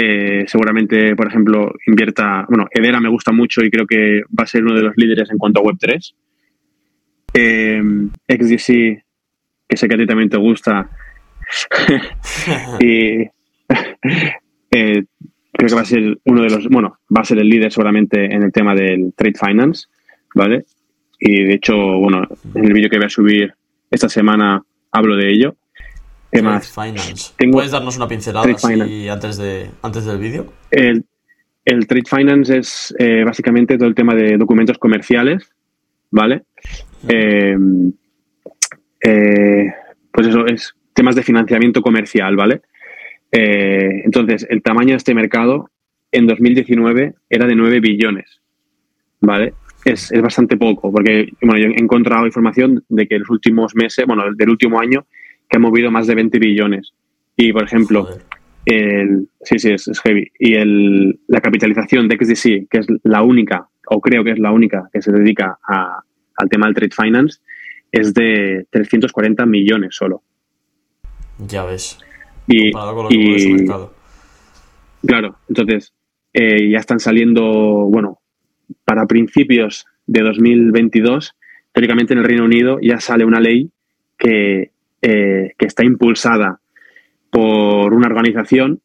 [0.00, 4.46] Eh, seguramente, por ejemplo, invierta, bueno, Edera me gusta mucho y creo que va a
[4.46, 6.14] ser uno de los líderes en cuanto a Web3.
[7.34, 7.82] Eh,
[8.28, 9.02] XDC,
[9.68, 10.88] que sé que a ti también te gusta,
[12.80, 13.22] y
[14.70, 15.04] eh,
[15.52, 18.24] creo que va a ser uno de los, bueno, va a ser el líder seguramente
[18.24, 19.88] en el tema del trade finance,
[20.32, 20.64] ¿vale?
[21.18, 22.22] Y de hecho, bueno,
[22.54, 23.52] en el vídeo que voy a subir
[23.90, 25.56] esta semana hablo de ello.
[26.30, 26.70] ¿Qué Trade más?
[26.72, 27.32] Finance.
[27.36, 30.52] Tengo- ¿Puedes darnos una pincelada así antes, de, antes del vídeo?
[30.70, 31.04] El,
[31.64, 35.50] el trade finance es eh, básicamente todo el tema de documentos comerciales,
[36.10, 36.42] ¿vale?
[37.08, 37.56] Eh,
[39.02, 39.66] eh,
[40.12, 42.62] pues eso es temas de financiamiento comercial, ¿vale?
[43.30, 45.70] Eh, entonces, el tamaño de este mercado
[46.10, 48.40] en 2019 era de 9 billones,
[49.20, 49.54] ¿vale?
[49.84, 54.04] Es, es bastante poco, porque bueno, yo he encontrado información de que los últimos meses,
[54.06, 55.06] bueno, del último año,
[55.48, 56.92] que ha movido más de 20 billones.
[57.36, 58.22] Y, por ejemplo, Joder.
[58.66, 60.30] el, sí, sí, es, es heavy.
[60.38, 64.52] Y el, la capitalización de XDC, que es la única, o creo que es la
[64.52, 66.02] única que se dedica a-
[66.36, 67.40] al tema del trade finance,
[67.90, 70.22] es de 340 millones solo.
[71.38, 71.98] Ya ves.
[72.46, 73.94] Y, con lo que mercado.
[75.06, 75.92] claro, entonces
[76.32, 77.42] eh, ya están saliendo,
[77.90, 78.18] bueno,
[78.84, 81.34] para principios de 2022,
[81.72, 83.70] teóricamente en el Reino Unido ya sale una ley
[84.18, 84.70] que,
[85.02, 86.60] eh, que está impulsada
[87.30, 88.80] por una organización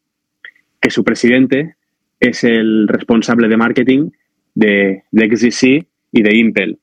[0.80, 1.76] que su presidente
[2.20, 4.10] es el responsable de marketing
[4.54, 6.78] de, de XDC y de Impel.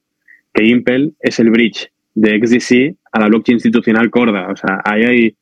[0.54, 4.50] Que Impel es el bridge de XDC a la blockchain institucional Corda.
[4.52, 5.36] O sea, ahí hay,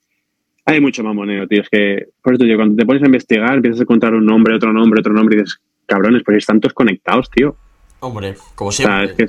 [0.66, 1.62] hay mucho mamoneo, tío.
[1.62, 4.56] Es que, por eso, tío, cuando te pones a investigar, empiezas a encontrar un nombre,
[4.56, 7.56] otro nombre, otro nombre y dices, cabrones, pues están todos conectados, tío.
[8.02, 9.12] Hombre, como O sea, siempre.
[9.12, 9.24] es que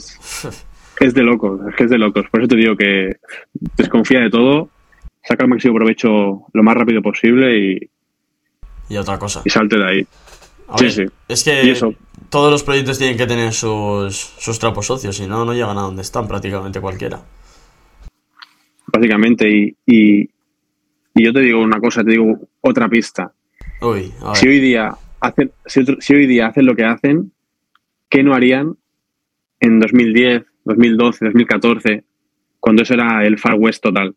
[0.48, 0.66] es,
[1.06, 2.26] es de locos, es que es de locos.
[2.30, 3.16] Por eso te digo que
[3.76, 4.68] desconfía de todo,
[5.22, 7.90] saca el máximo provecho lo más rápido posible y,
[8.88, 9.42] Y otra cosa.
[9.44, 10.06] y salte de ahí.
[10.68, 11.04] A sí, ver, sí.
[11.28, 11.94] Es que Y eso.
[12.28, 15.82] todos los proyectos tienen que tener sus, sus trapos socios, si no, no llegan a
[15.82, 17.20] donde están prácticamente cualquiera.
[18.92, 19.48] básicamente.
[19.48, 20.20] Y, y,
[21.14, 23.32] y yo te digo una cosa, te digo otra pista.
[23.80, 24.36] Uy, a ver.
[24.36, 27.32] Si hoy día hacen, si, otro- si hoy día hacen lo que hacen,
[28.08, 28.76] ¿qué no harían
[29.60, 32.04] en 2010, 2012, 2014,
[32.58, 34.14] cuando eso era el Far West total?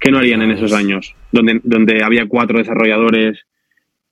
[0.00, 1.14] ¿Qué no harían en esos años?
[1.32, 3.46] Donde, donde había cuatro desarrolladores,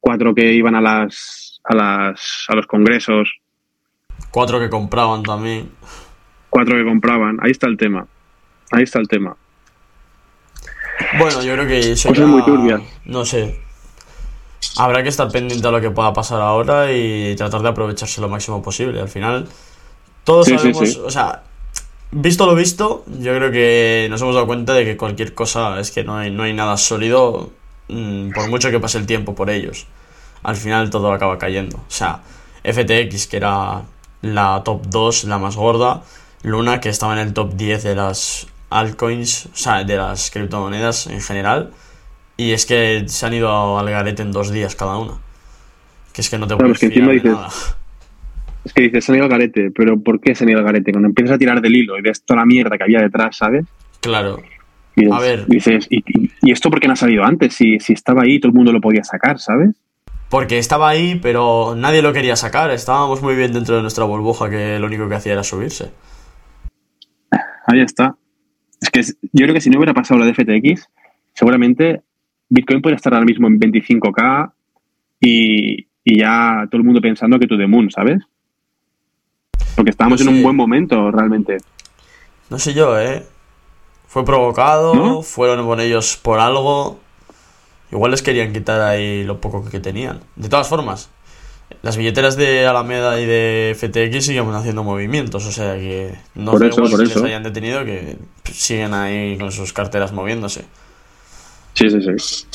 [0.01, 3.41] cuatro que iban a las a las a los congresos,
[4.31, 5.71] Cuatro que compraban también.
[6.51, 7.39] cuatro que compraban.
[7.43, 8.07] Ahí está el tema.
[8.73, 9.37] Ahí está el tema.
[11.19, 12.81] Bueno, yo creo que eso Cosas muy turbias.
[13.05, 13.61] No sé.
[14.79, 18.29] Habrá que estar pendiente a lo que pueda pasar ahora y tratar de aprovecharse lo
[18.29, 19.01] máximo posible.
[19.01, 19.47] Al final,
[20.27, 21.01] todos Sí, sabemos, sí.
[21.03, 21.43] o sea,
[22.11, 25.91] visto lo visto, yo creo que nos hemos dado cuenta de que cualquier cosa es
[25.91, 27.51] que no hay, no hay nada sólido
[27.89, 29.87] mm, por mucho que pase el tiempo por ellos.
[30.43, 31.77] Al final todo acaba cayendo.
[31.79, 32.21] O sea,
[32.63, 33.83] FTX, que era
[34.23, 36.03] la top 2, la más gorda.
[36.43, 41.07] Luna, que estaba en el top 10 de las altcoins, o sea, de las criptomonedas
[41.07, 41.73] en general.
[42.37, 45.15] Y es que se han ido al garete en dos días cada una.
[46.13, 47.49] Que es que no te puedes fiar de dices- nada.
[48.67, 50.65] Es que dices, se han ido al garete, pero ¿por qué se han ido al
[50.65, 50.91] garete?
[50.91, 53.65] Cuando empiezas a tirar del hilo y ves toda la mierda que había detrás, ¿sabes?
[54.01, 54.43] Claro.
[54.97, 55.47] Y dices, A ver.
[55.47, 57.55] dices, ¿y, y- y esto por qué no ha salido antes?
[57.55, 59.71] Si, si estaba ahí, todo el mundo lo podía sacar, ¿sabes?
[60.29, 62.71] Porque estaba ahí, pero nadie lo quería sacar.
[62.73, 65.93] Estábamos muy bien dentro de nuestra burbuja, que lo único que hacía era subirse.
[67.67, 68.17] Ahí está.
[68.81, 70.89] Es que yo creo que si no hubiera pasado la de FTX,
[71.35, 72.03] seguramente
[72.49, 74.53] Bitcoin podría estar ahora mismo en 25k
[75.21, 78.19] y, y ya todo el mundo pensando que tú de Moon, ¿sabes?
[79.77, 81.59] Porque estábamos No en un buen momento, realmente.
[82.51, 83.25] No sé yo, ¿eh?
[84.09, 85.23] Fue provocado, ¿No?
[85.23, 86.99] fueron con ellos por algo.
[87.93, 90.21] Igual les querían quitar ahí lo poco que tenían.
[90.37, 91.11] De todas formas,
[91.83, 96.65] las billeteras de Alameda y de FTX siguen haciendo movimientos, o sea que no Por
[96.65, 97.21] eso, por que eso.
[97.21, 98.17] les hayan detenido que
[98.53, 100.65] siguen ahí con sus carteras moviéndose.
[101.75, 102.47] Sí, sí, sí.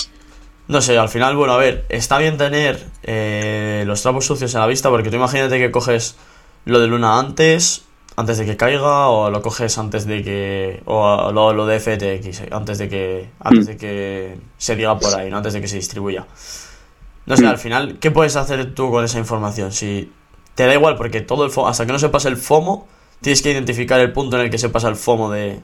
[0.68, 4.62] No sé, al final, bueno, a ver, está bien tener eh, los trapos sucios en
[4.62, 6.16] la vista, porque tú imagínate que coges
[6.66, 10.82] lo de Luna antes, antes de que caiga, o lo coges antes de que.
[10.86, 13.30] o lo, lo de FTX, antes de que.
[13.40, 13.68] antes Mm.
[13.72, 16.26] de que se diga por ahí, no antes de que se distribuya.
[17.26, 17.48] No sé, Mm.
[17.48, 19.72] al final, ¿qué puedes hacer tú con esa información?
[19.72, 20.12] Si
[20.56, 22.88] te da igual, porque todo el FOMO, hasta que no se pase el FOMO,
[23.22, 25.60] tienes que identificar el punto en el que se pasa el FOMO de,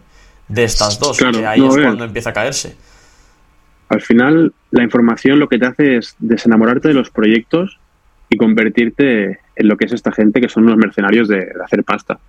[0.47, 2.75] de estas dos, Claro, que ahí no, es cuando empieza a caerse.
[3.89, 7.79] Al final, la información lo que te hace es desenamorarte de los proyectos
[8.29, 12.19] y convertirte en lo que es esta gente que son unos mercenarios de, hacer pasta.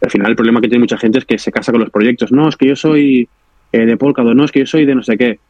[0.00, 2.30] Al final, el problema que tiene mucha gente es que se casa con los proyectos.
[2.30, 3.28] No, es que yo soy
[3.72, 5.40] eh, de Polkadot, no, es que yo soy de no sé qué.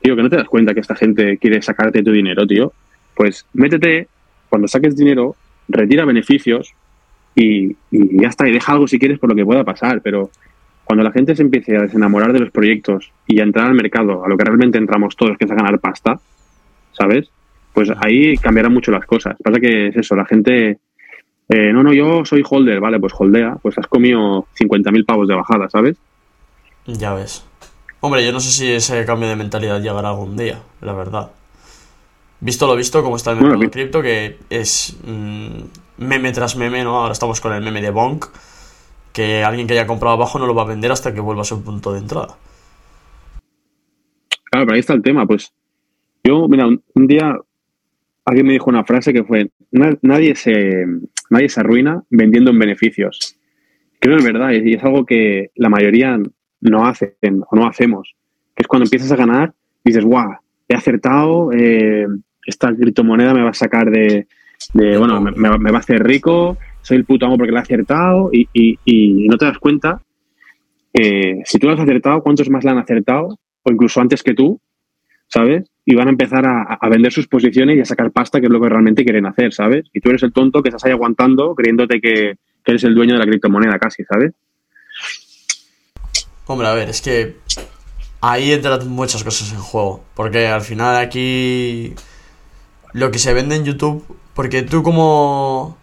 [0.00, 2.72] Tío, que no te das cuenta que esta gente quiere sacarte tu dinero, tío.
[3.14, 4.08] Pues métete,
[4.48, 5.36] cuando saques dinero,
[5.68, 6.72] retira beneficios
[7.34, 8.48] y, y ya está.
[8.48, 10.00] Y deja algo si quieres por lo que pueda pasar.
[10.00, 10.30] Pero
[10.84, 14.24] cuando la gente se empiece a desenamorar de los proyectos y a entrar al mercado,
[14.24, 16.18] a lo que realmente entramos todos, que es a ganar pasta,
[16.92, 17.30] ¿sabes?
[17.72, 19.36] Pues ahí cambiarán mucho las cosas.
[19.42, 20.78] Pasa que es eso, la gente...
[21.48, 25.34] eh, no, no, yo soy holder, vale, pues holdea, pues has comido 50.000 pavos de
[25.34, 25.96] bajada, ¿sabes?
[26.86, 27.44] Ya ves.
[28.00, 31.30] Hombre, yo no sé si ese cambio de mentalidad llegará algún día, la verdad.
[32.40, 35.60] Visto lo visto, como está el Bueno, mercado vi- cripto, que es mm,
[35.98, 36.98] meme tras meme, ¿no?
[37.00, 38.24] Ahora estamos con el meme de Bonk,
[39.12, 41.44] que alguien que haya comprado abajo no lo va a vender hasta que vuelva a
[41.44, 42.36] su punto de entrada.
[44.50, 45.52] Claro, pero ahí está el tema, pues
[46.24, 47.36] yo, mira, un, un día
[48.30, 50.86] alguien me dijo una frase que fue, "Na- nadie se,
[51.30, 53.36] nadie se arruina vendiendo en beneficios.
[53.98, 56.18] Creo que es verdad, y es algo que la mayoría
[56.60, 57.12] no hacen
[57.50, 58.14] o no hacemos,
[58.54, 59.52] que es cuando empiezas a ganar,
[59.84, 60.30] dices, guau,
[60.68, 62.06] he acertado, eh,
[62.46, 64.26] esta criptomoneda me va a sacar de,
[64.98, 69.26] bueno, me, va- a hacer rico, soy el puto amo porque lo he acertado y,
[69.28, 70.02] no te das cuenta
[70.92, 73.38] que si tú lo has acertado, ¿cuántos más la han acertado?
[73.62, 74.60] O incluso antes que tú,
[75.28, 75.69] ¿sabes?
[75.84, 78.52] Y van a empezar a, a vender sus posiciones y a sacar pasta, que es
[78.52, 79.86] lo que realmente quieren hacer, ¿sabes?
[79.92, 83.14] Y tú eres el tonto que estás ahí aguantando creyéndote que, que eres el dueño
[83.14, 84.32] de la criptomoneda casi, ¿sabes?
[86.46, 87.36] Hombre, a ver, es que
[88.20, 90.04] ahí entran muchas cosas en juego.
[90.14, 91.94] Porque al final aquí
[92.92, 95.78] lo que se vende en YouTube, porque tú como,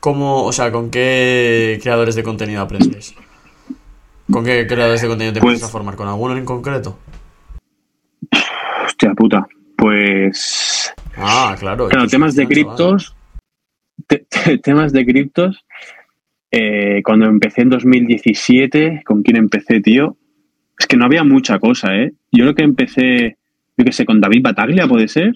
[0.00, 3.14] como, o sea, ¿con qué creadores de contenido aprendes?
[4.30, 5.96] ¿Con qué creadores de contenido te Pues- empiezas a formar?
[5.96, 6.98] ¿Con alguno en concreto?
[9.02, 9.46] Hostia puta.
[9.76, 10.94] Pues.
[11.16, 11.88] Ah, claro.
[11.88, 13.16] Claro, temas de criptos.
[14.06, 15.64] te- te- temas de criptos.
[16.54, 20.16] eh, cuando empecé en 2017, ¿con quién empecé, tío?
[20.78, 22.12] Es que no había mucha cosa, ¿eh?
[22.30, 23.38] Yo creo que empecé,
[23.76, 25.32] yo qué sé, con David Bataglia, ¿puede ser?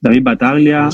[0.00, 0.88] David Bataglia.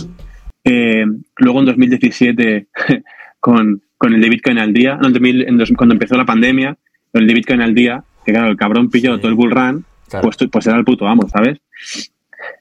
[0.64, 1.04] eh,
[1.38, 2.66] luego en 2017
[3.40, 6.26] con, con el de Bitcoin al día, no, en 2000 en dos- cuando empezó la
[6.26, 6.76] pandemia,
[7.12, 9.20] con el de Bitcoin al día, que claro, el cabrón pilló Sí.
[9.20, 10.22] todo el bull run, Claro.
[10.24, 11.58] pues, tú- pues era el puto amo, ¿sabes?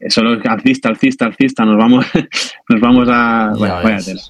[0.09, 2.05] Solo alcista, alcista, alcista, nos vamos,
[2.69, 3.51] nos vamos a...
[3.53, 4.21] Ya Bueno, vaya tela.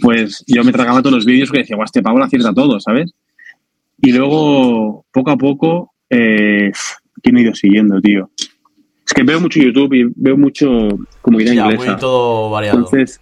[0.00, 2.80] Pues yo me tragaba todos los vídeos que decía, guau, este pavo lo acierta todo,
[2.80, 3.12] ¿sabes?
[4.00, 6.72] Y luego, poco a poco, eh,
[7.22, 8.30] ¿quién me he ido siguiendo, tío?
[9.06, 10.66] Es que veo mucho YouTube y veo mucho
[11.22, 11.92] comunidad Ya, inglesa.
[11.92, 12.78] muy todo variado.
[12.78, 13.20] Entonces,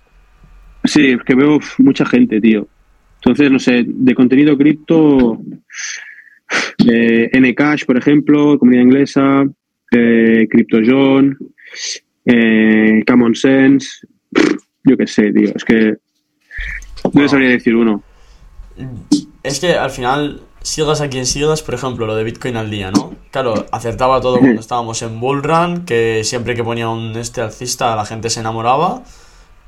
[0.85, 2.67] sí, es que veo mucha gente, tío.
[3.17, 5.39] Entonces, no sé, de contenido cripto,
[6.91, 9.45] eh, Ncash, por ejemplo, comunidad inglesa,
[9.93, 11.39] eh, CryptoJohn,
[12.27, 14.07] eh, Common Sense,
[14.85, 15.53] yo qué sé, tío.
[15.55, 15.97] Es que
[17.13, 18.03] no les sabría decir uno.
[19.43, 22.91] Es que al final, sigas a quien sigas, por ejemplo, lo de Bitcoin al día,
[22.91, 23.15] ¿no?
[23.31, 27.95] Claro, acertaba todo cuando estábamos en Bull Run, que siempre que ponía un este alcista
[27.97, 29.03] la gente se enamoraba.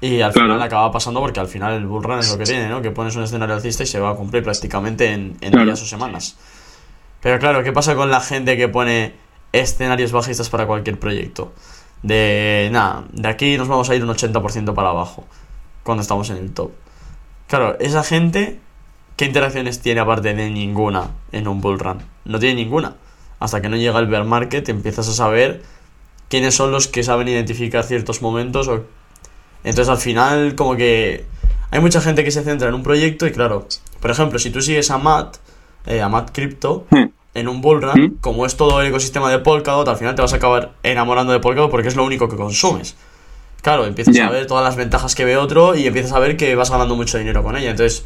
[0.01, 0.49] Y al Claro.
[0.49, 2.83] final acaba pasando porque al final el Bull Run es lo que tiene, ¿no?
[2.83, 5.65] Que pones un escenario alcista y se va a cumplir prácticamente en, en Claro.
[5.67, 6.37] días o semanas.
[7.25, 9.15] Pero claro, ¿qué pasa con la gente que pone
[9.51, 11.55] escenarios bajistas para cualquier proyecto?
[12.03, 15.25] De, nada, de aquí nos vamos a ir un 80% para abajo,
[15.85, 16.73] cuando estamos en el top.
[17.49, 18.61] Claro, esa gente,
[19.17, 22.03] ¿qué interacciones tiene aparte de ninguna en un bull run?
[22.27, 22.97] No tiene ninguna.
[23.41, 25.63] Hasta que no llega el bear market empiezas a saber
[26.29, 28.69] quiénes son los que saben identificar ciertos momentos.
[29.65, 31.25] Entonces al final como que
[31.71, 33.67] hay mucha gente que se centra en un proyecto y claro,
[34.01, 35.39] por ejemplo, si tú sigues a Matt,
[35.87, 37.05] eh, a Matt Crypto, Hmm.
[37.35, 38.15] en un bull run, ¿Mm?
[38.21, 41.41] como es todo el ecosistema de Polkadot, al final te vas a acabar enamorando de
[41.41, 42.97] Polkadot porque es lo único que consumes.
[43.63, 46.55] claro, empiezas a ver todas las ventajas que ve otro y empiezas a ver que
[46.55, 47.71] vas ganando mucho dinero con ella.
[47.71, 48.05] Entonces,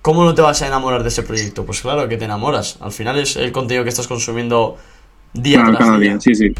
[0.00, 1.66] ¿cómo no te vas a enamorar de ese proyecto?
[1.66, 2.78] Pues claro que te enamoras.
[2.80, 4.78] Al final es el contenido que estás consumiendo
[5.34, 6.10] día Claro, tras cada día.
[6.12, 6.54] día, sí, sí.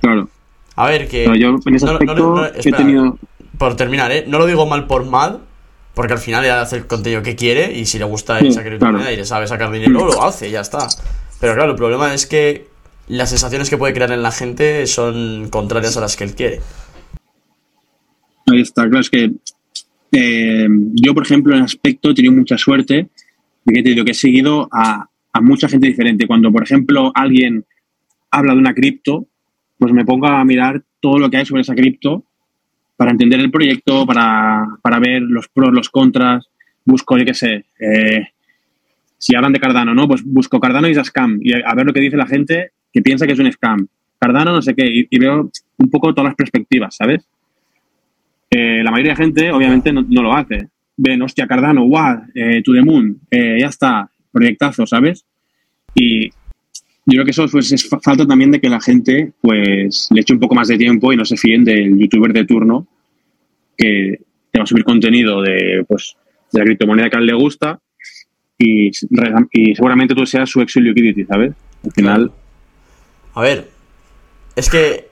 [0.00, 0.28] Claro.
[0.76, 1.24] A ver, que...
[1.24, 3.18] Pero yo en ese no- no- no- he tenido.
[3.58, 4.24] Por terminar, ¿eh?
[4.26, 5.40] No lo digo mal por mal,
[5.94, 8.62] porque al final ella hace el contenido que quiere y si le gusta Sí, esa
[8.62, 9.14] criptomoneda claro.
[9.14, 10.88] y le sabe sacar dinero, lo hace, ya está.
[11.40, 12.66] Pero claro, el problema es que
[13.08, 16.60] las sensaciones que puede crear en la gente son contrarias a las que él quiere.
[18.46, 19.32] Ahí está, claro, es que
[20.12, 23.08] eh, yo, por ejemplo, en aspecto he tenido mucha suerte
[23.64, 26.26] de que te digo que he seguido a, a mucha gente diferente.
[26.26, 27.64] Cuando, por ejemplo, alguien
[28.30, 29.26] habla de una cripto,
[29.78, 32.24] pues me pongo a mirar todo lo que hay sobre esa cripto
[32.96, 36.48] para entender el proyecto, para, para ver los pros, los contras,
[36.84, 38.28] busco, yo qué sé, eh,
[39.18, 40.06] si hablan de Cardano, ¿no?
[40.06, 43.26] Pues busco Cardano a scam y a, ver lo que dice la gente que piensa
[43.26, 43.86] que es un scam.
[44.18, 47.26] Cardano no sé qué y, y veo un poco todas las perspectivas, ¿sabes?
[48.50, 50.68] Eh, la mayoría de gente, obviamente, no, no lo hace.
[50.96, 55.24] Ven, hostia, Cardano, wow, eh, to the moon, eh, ya está, proyectazo, ¿sabes?
[55.94, 56.30] Y
[57.06, 60.20] yo creo que eso pues, es fa- falta también de que la gente pues le
[60.20, 62.86] eche un poco más de tiempo y no se fíen del youtuber de turno
[63.76, 66.16] que te va a subir contenido de, pues,
[66.52, 67.80] de la criptomoneda que a él le gusta
[68.56, 68.90] y
[69.74, 71.52] seguramente tú seas su ex liquidity, ¿sabes?
[71.84, 72.32] Al final,
[73.34, 73.68] A ver,
[74.56, 75.08] es que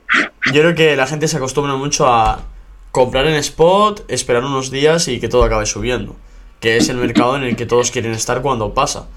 [0.46, 2.46] yo creo que la gente se acostumbra mucho a
[2.92, 6.16] comprar en spot, esperar unos días y que todo acabe subiendo.
[6.60, 9.08] Que es el mercado en el que todos quieren estar cuando pasa.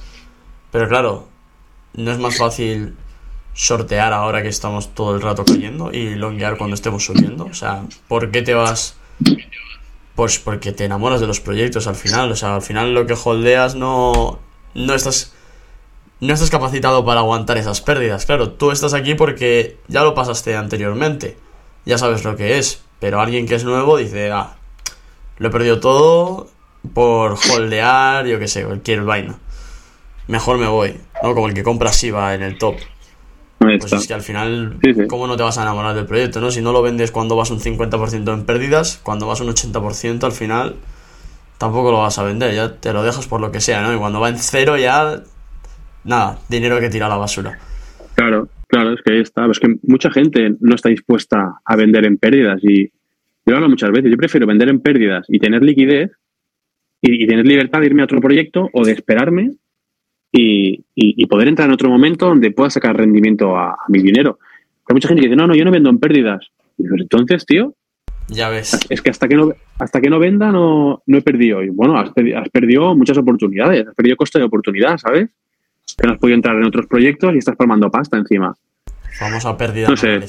[0.71, 1.29] Pero claro,
[1.95, 2.95] no es más fácil
[3.53, 7.45] sortear ahora que estamos todo el rato cayendo y longuear cuando estemos subiendo.
[7.45, 8.97] O sea, ¿por qué te vas?
[10.15, 12.31] Pues porque te enamoras de los proyectos al final.
[12.31, 14.39] O sea, al final lo que holdeas no,
[14.73, 15.33] no estás
[16.19, 18.25] no estás capacitado para aguantar esas pérdidas.
[18.25, 21.37] Claro, tú estás aquí porque ya lo pasaste anteriormente.
[21.85, 22.81] Ya sabes lo que es.
[22.99, 24.55] Pero alguien que es nuevo dice, ah,
[25.37, 26.49] lo he perdido todo
[26.93, 29.37] por holdear, yo qué sé, cualquier vaina.
[30.27, 31.33] Mejor me voy, ¿no?
[31.33, 32.75] Como el que compra Siva en el top.
[33.57, 35.07] Pues es que al final, Sí, sí.
[35.07, 36.51] ¿cómo no te vas a enamorar del proyecto, no?
[36.51, 40.33] Si no lo vendes cuando vas un 50% en pérdidas, cuando vas un 80% al
[40.33, 40.75] final,
[41.57, 43.93] tampoco lo vas a vender, ya te lo dejas por lo que sea, ¿no?
[43.93, 45.23] Y cuando va en cero ya,
[46.03, 47.57] nada, dinero que tira a la basura.
[48.13, 49.45] Claro, claro, es que ahí está.
[49.49, 53.69] Es que mucha gente no está dispuesta a vender en pérdidas y yo lo hablo
[53.69, 54.11] muchas veces.
[54.11, 56.11] Yo prefiero vender en pérdidas y tener liquidez
[57.01, 59.51] y, y tener libertad de irme a otro proyecto o de esperarme
[60.37, 63.99] y, y- y poder entrar en otro momento donde pueda sacar rendimiento a, a mi
[64.01, 64.39] dinero.
[64.87, 66.47] Hay mucha gente que dice, no, no, yo no vendo en pérdidas.
[66.77, 67.73] Y entonces, tío,
[68.27, 68.77] Ya ves.
[68.89, 71.63] es que hasta que no, hasta que no venda no, no he perdido.
[71.63, 75.29] Y bueno, has, perdi- has perdido muchas oportunidades, has perdido coste de oportunidad, ¿sabes?
[75.97, 78.53] Que no has podido entrar en otros proyectos y estás palmando pasta encima.
[79.17, 80.19] Famosa pérdida No sé.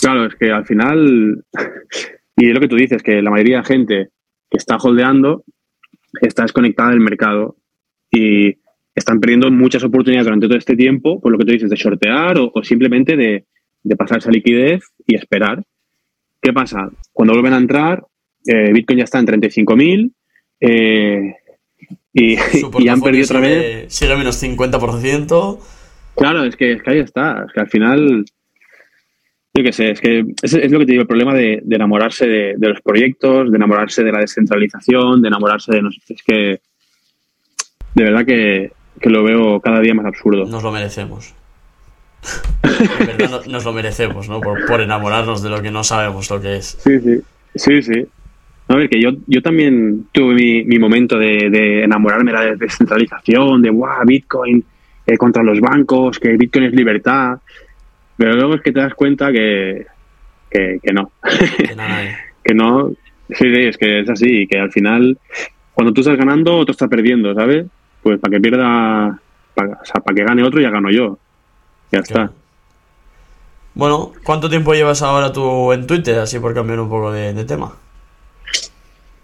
[0.00, 1.44] Claro, es que al final,
[2.36, 4.08] y es lo que tú dices, que la mayoría de gente
[4.50, 5.44] que está holdeando
[6.20, 7.56] está desconectada del mercado
[8.12, 8.58] y
[8.94, 12.38] están perdiendo muchas oportunidades durante todo este tiempo, por lo que tú dices, de sortear
[12.38, 13.46] o, o simplemente de,
[13.82, 15.62] de pasar esa liquidez y esperar.
[16.40, 16.90] ¿Qué pasa?
[17.12, 18.04] Cuando vuelven a entrar,
[18.46, 20.12] eh, Bitcoin ya está en 35.000
[20.60, 21.34] eh,
[22.12, 22.36] y,
[22.84, 23.92] y han perdido otra vez.
[23.92, 25.58] Sigue menos 50%.
[26.14, 27.44] Claro, es que, es que ahí está.
[27.46, 28.24] Es que al final,
[29.54, 31.76] yo qué sé, es que es, es lo que te digo, el problema de, de
[31.76, 35.82] enamorarse de, de los proyectos, de enamorarse de la descentralización, de enamorarse de...
[35.82, 36.60] No es que
[37.94, 40.44] de verdad que, que lo veo cada día más absurdo.
[40.46, 41.34] Nos lo merecemos.
[43.00, 44.40] Verdad no- nos lo merecemos, ¿no?
[44.40, 46.78] Por, por enamorarnos de lo que no sabemos lo que es.
[46.84, 47.20] Sí, sí.
[47.54, 48.06] Sí, sí.
[48.68, 52.54] A ver, que yo, yo también tuve mi, mi momento de, de enamorarme de la
[52.56, 54.64] descentralización, de wow, Bitcoin
[55.06, 57.38] eh, contra los bancos, que Bitcoin es libertad.
[58.16, 59.86] Pero luego es que te das cuenta que,
[60.48, 61.10] que, que no.
[61.66, 62.92] Que nada, que no.
[63.30, 65.18] Sí, sí, es que es así, que al final,
[65.74, 67.66] cuando tú estás ganando, otro está perdiendo, ¿sabes?
[68.02, 69.18] Pues para que pierda,
[69.54, 71.18] para, o sea, para que gane otro, ya gano yo.
[71.90, 72.32] Ya está.
[73.74, 76.18] Bueno, ¿cuánto tiempo llevas ahora tú en Twitter?
[76.18, 77.72] Así por cambiar un poco de, de tema.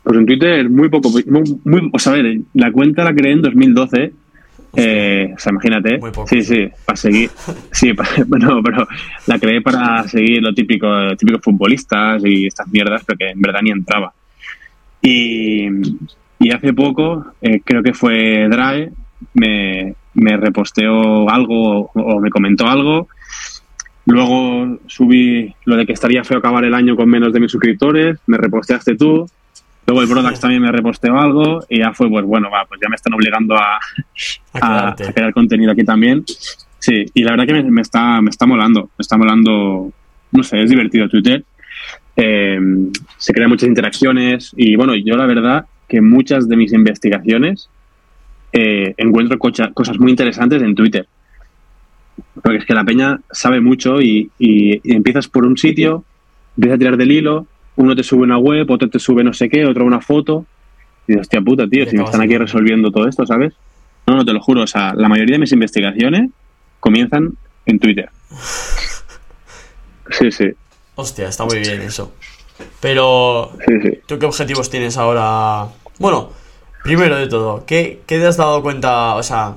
[0.02, 1.10] Pues en Twitter, muy poco.
[1.26, 4.12] Muy, muy- o sea, a ver, la cuenta la creé en 2012.
[4.76, 5.98] Eh, o sea, imagínate.
[5.98, 6.54] Muy poco, sí, sí.
[6.66, 7.30] sí, para seguir.
[7.72, 8.86] Sí, para- bueno, pero
[9.26, 13.60] la creé para seguir lo típico, típicos futbolistas y estas mierdas, pero que en verdad
[13.62, 14.12] ni entraba.
[15.02, 15.68] Y,
[16.38, 18.90] y hace poco, eh, creo que fue Drae,
[19.34, 23.08] me, me reposteó algo o, o me comentó algo.
[24.06, 28.18] Luego subí lo de que estaría feo acabar el año con menos de mil suscriptores,
[28.26, 29.26] me reposteaste tú.
[29.86, 32.88] Luego el Brodax también me reposteó algo y ya fue, pues bueno, va, pues ya
[32.88, 33.78] me están obligando a,
[34.60, 36.24] A a, crear contenido aquí también.
[36.78, 39.90] Sí, y la verdad que me, me está, me está molando, me está molando,
[40.32, 41.44] no sé, es divertido Twitter.
[42.16, 42.58] eh,
[43.16, 47.68] se crean muchas interacciones y bueno, yo la verdad que muchas de mis investigaciones
[48.52, 51.06] eh, encuentro cocha- cosas muy interesantes en Twitter.
[52.42, 56.04] Porque es que la peña sabe mucho y, y- y empiezas por un sitio,
[56.56, 59.48] empiezas a tirar del hilo, uno te sube una web, otro te sube no sé
[59.48, 60.46] qué, otro una foto.
[61.06, 63.54] Y dices, hostia puta, tío, si me están aquí en- resolviendo todo esto, ¿sabes?
[64.06, 64.62] No, no, te lo juro.
[64.62, 66.30] O sea, la mayoría de mis investigaciones
[66.80, 67.34] comienzan
[67.66, 68.08] en Twitter.
[70.10, 70.46] Sí, sí,
[70.94, 72.12] Hostia, está muy bien eso.
[72.80, 73.52] Pero.
[74.06, 75.68] ¿tú qué objetivos tienes ahora?
[75.98, 76.30] Bueno,
[76.82, 79.14] primero de todo, ¿qué, qué te has dado cuenta?
[79.14, 79.56] O sea,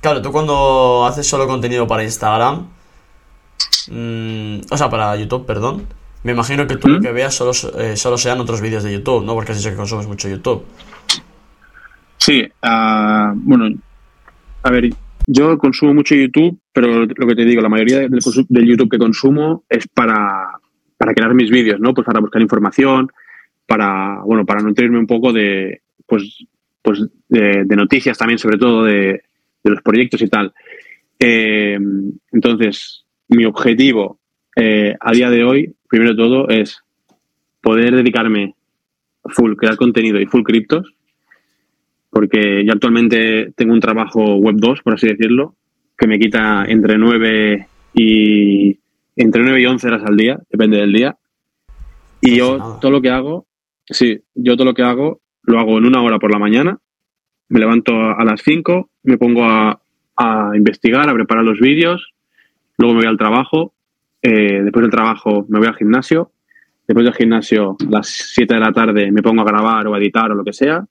[0.00, 2.68] claro, tú cuando haces solo contenido para Instagram,
[3.88, 5.86] mm, o sea, para YouTube, perdón,
[6.24, 7.02] me imagino que tú lo ¿Mm?
[7.02, 9.34] que veas solo, eh, solo sean otros vídeos de YouTube, ¿no?
[9.34, 10.64] Porque has dicho que consumes mucho YouTube.
[12.16, 13.68] Sí, ah, bueno,
[14.62, 14.90] a ver,
[15.26, 19.64] yo consumo mucho YouTube, pero lo que te digo, la mayoría del YouTube que consumo
[19.68, 20.60] es para,
[21.02, 21.92] para crear mis vídeos, ¿no?
[21.92, 23.10] Pues para buscar información,
[23.66, 26.46] para, bueno, para nutrirme un poco de, pues,
[26.80, 29.20] pues de, noticias también, sobre todo de,
[29.64, 30.54] de los proyectos y tal.
[31.18, 31.76] Eh,
[32.30, 34.20] entonces, mi objetivo
[34.54, 36.80] eh, a día de hoy, primero de todo, es
[37.60, 38.54] poder dedicarme
[39.24, 40.94] full, crear contenido y full criptos,
[42.10, 45.56] porque yo actualmente tengo un trabajo web 2, por así decirlo,
[45.98, 48.78] que me quita entre 9 y
[49.16, 51.16] entre 9 y 11 horas al día, depende del día.
[52.20, 53.46] Y No yo todo lo que hago,
[53.84, 56.78] sí, yo todo lo que hago lo hago en una hora por la mañana,
[57.48, 59.80] me levanto a a las 5, me pongo a,
[60.16, 62.12] a investigar, a preparar los vídeos,
[62.78, 63.74] luego me voy al trabajo,
[64.22, 66.30] eh, después del trabajo me voy al gimnasio,
[66.86, 69.98] después del gimnasio a las 7 de la tarde me pongo a grabar o a
[69.98, 70.86] editar o lo que sea,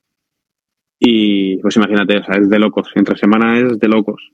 [1.03, 2.91] y pues imagínate, o sea, es de locos.
[2.93, 4.31] Entre semana es de locos.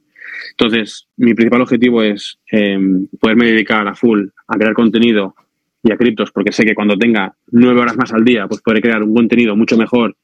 [0.52, 2.78] Entonces, mi principal objetivo es eh,
[3.20, 5.36] poderme dedicar a full a crear contenido
[5.84, 8.82] y a criptos, porque sé que cuando tenga nueve horas más al día, pues podré
[8.82, 10.16] crear un contenido mucho mejor,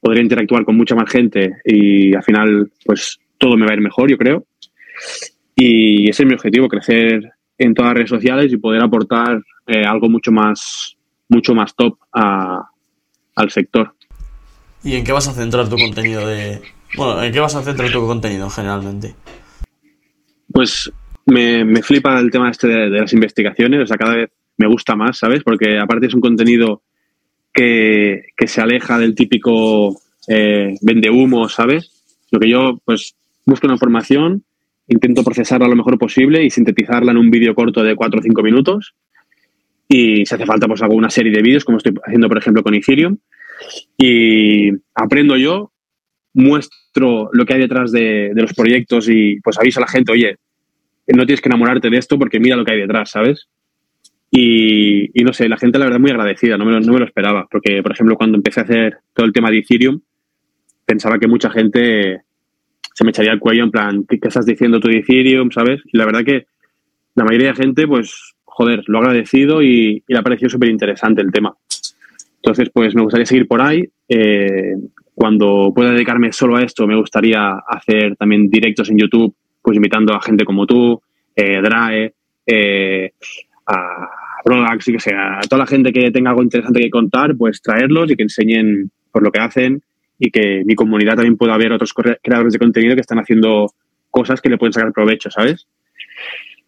[0.00, 3.80] podré interactuar con mucha más gente y al final, pues todo me va a ir
[3.80, 4.44] mejor, yo creo.
[5.54, 9.84] Y ese es mi objetivo, crecer en todas las redes sociales y poder aportar eh,
[9.84, 10.96] algo mucho más,
[11.28, 12.62] mucho más top a-
[13.34, 13.94] al sector.
[14.84, 16.60] ¿Y en qué vas a centrar tu contenido de...
[16.96, 19.14] Bueno, ¿en qué vas a centrar tu contenido generalmente?
[20.52, 20.90] Pues
[21.26, 24.96] me, me flipa el tema este de, las investigaciones, o sea, cada vez me gusta
[24.96, 25.42] más, ¿sabes?
[25.42, 26.82] Porque aparte es un contenido
[27.52, 29.96] que, que se aleja del típico
[30.28, 32.02] eh, vende humo, ¿sabes?
[32.30, 33.14] Lo que yo, pues,
[33.46, 34.44] busco una información,
[34.88, 38.42] intento procesarla lo mejor posible y sintetizarla en un vídeo corto de 4 o 5
[38.42, 38.94] minutos.
[39.88, 42.62] Y si hace falta, pues hago una serie de vídeos, como estoy haciendo, por ejemplo,
[42.62, 43.16] con Ethereum.
[43.96, 45.72] Y aprendo yo,
[46.34, 50.12] muestro lo que hay detrás de, de los proyectos y pues aviso a la gente,
[50.12, 50.36] oye,
[51.08, 53.48] no tienes que enamorarte de esto porque mira lo que hay detrás, ¿sabes?
[54.30, 56.98] Y, y no sé, la gente la verdad muy agradecida, no me, lo, no me
[56.98, 60.00] lo esperaba, porque por ejemplo cuando empecé a hacer todo el tema de Ethereum,
[60.84, 62.22] pensaba que mucha gente
[62.94, 65.80] se me echaría el cuello en plan, ¿qué, qué estás diciendo tú de Ethereum, ¿sabes?
[65.92, 66.46] Y la verdad que
[67.14, 70.68] la mayoría de gente, pues, joder, lo ha agradecido y, y le ha parecido súper
[70.68, 71.54] interesante el tema.
[72.42, 73.88] Entonces, pues me gustaría seguir por ahí.
[74.08, 74.74] Eh,
[75.18, 80.14] cuando pueda dedicarme solo a esto, me gustaría hacer también directos en YouTube, pues invitando
[80.14, 81.02] a gente como tú,
[81.34, 82.14] eh, Drae,
[82.46, 83.10] eh,
[83.66, 84.08] a
[84.44, 87.60] Brodax, y que sea, a toda la gente que tenga algo interesante que contar, pues
[87.60, 89.82] traerlos y que enseñen por lo que hacen
[90.20, 93.72] y que mi comunidad también pueda ver otros creadores de contenido que están haciendo
[94.12, 95.66] cosas que le pueden sacar provecho, ¿sabes?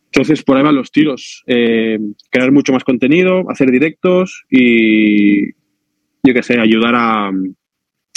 [0.06, 1.44] Entonces, por ahí van los tiros.
[1.46, 7.30] Eh, crear mucho más contenido, hacer directos y, yo qué sé, ayudar a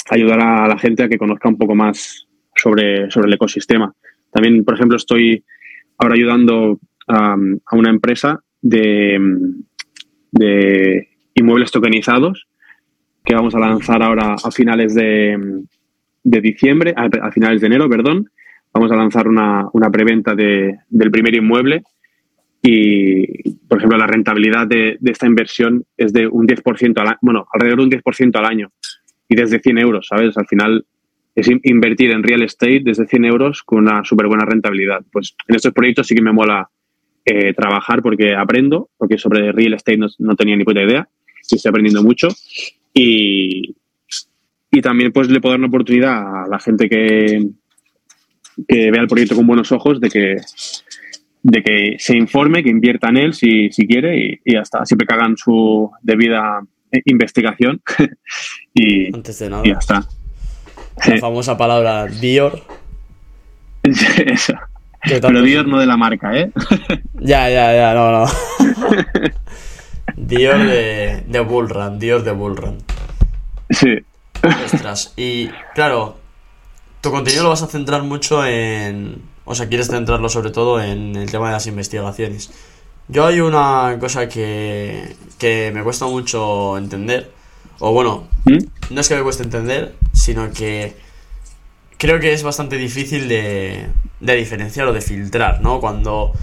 [0.10, 3.94] ayudar a la gente a que conozca un poco más sobre, sobre el ecosistema.
[4.32, 5.44] También, por ejemplo, estoy
[5.98, 7.36] ahora ayudando a,
[7.72, 9.20] una empresa de,
[10.32, 12.48] de inmuebles tokenizados
[13.24, 15.64] que vamos a lanzar ahora a finales de,
[16.24, 18.30] de diciembre, a, a finales de enero, perdón.
[18.74, 21.84] Vamos a lanzar una, una preventa de, del primer inmueble
[22.62, 27.18] y, por ejemplo, la rentabilidad de, de esta inversión es de un 10% al año,
[27.22, 28.72] bueno, alrededor de un 10% al año
[29.34, 30.38] y desde 100 euros, ¿sabes?
[30.38, 30.86] Al final
[31.36, 35.02] es in- invertir en real estate desde 100 euros con una súper buena rentabilidad.
[35.12, 36.70] Pues en estos proyectos sí que me mola
[37.26, 41.08] eh, trabajar porque aprendo, porque sobre real estate no, no tenía ni puta idea
[41.50, 42.28] y estoy aprendiendo mucho.
[42.94, 43.76] Y,
[44.72, 47.48] y también pues le puedo dar una oportunidad a la gente que,
[48.68, 50.36] que vea el proyecto con buenos ojos de que
[51.46, 54.86] de que se informe, que invierta en él si, si quiere y, y ya está.
[54.86, 56.62] Siempre que hagan su debida
[57.06, 57.82] investigación
[58.74, 59.64] y, Antes de nada.
[59.66, 60.08] y ya está.
[61.08, 62.62] La famosa palabra Dior.
[63.84, 64.54] Eso.
[65.04, 66.52] Pero Dios no de la marca, ¿eh?
[67.16, 68.26] Ya, ya, ya, no, no.
[70.16, 72.78] Dior de, de Bullrun, Dior de Bullrun.
[73.70, 74.00] Sí.
[74.66, 76.18] Ostras, y claro,
[77.02, 79.22] tu contenido lo vas a centrar mucho en...
[79.46, 82.52] O sea, quieres centrarlo sobre todo en el tema de las investigaciones.
[83.14, 87.32] Yo hay una cosa que, que me cuesta mucho entender.
[87.78, 88.58] O bueno, ¿Mm?
[88.90, 90.98] no es que me cueste entender, sino que
[92.00, 93.86] creo que es bastante difícil de,
[94.20, 95.80] de diferenciar o de filtrar, ¿no?
[95.80, 96.34] Cuando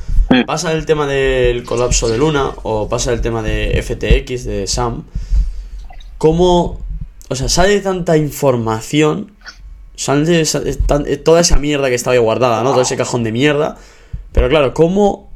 [0.46, 5.02] pasa el tema del colapso de Luna o pasa el tema de FTX, de Sam,
[6.18, 6.78] ¿cómo,
[7.28, 9.32] o sea, sale tanta información,
[9.96, 10.44] sale
[11.24, 12.70] toda esa mierda que estaba ahí guardada, ¿no?
[12.70, 13.76] Todo ese cajón de mierda,
[14.30, 15.29] pero claro, ¿cómo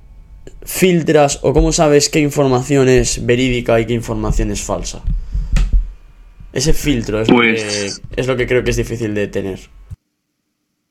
[0.65, 5.03] filtras o cómo sabes qué información es verídica y qué información es falsa?
[6.53, 9.59] Ese filtro es, Pues- lo, que, es lo que creo que es difícil de tener.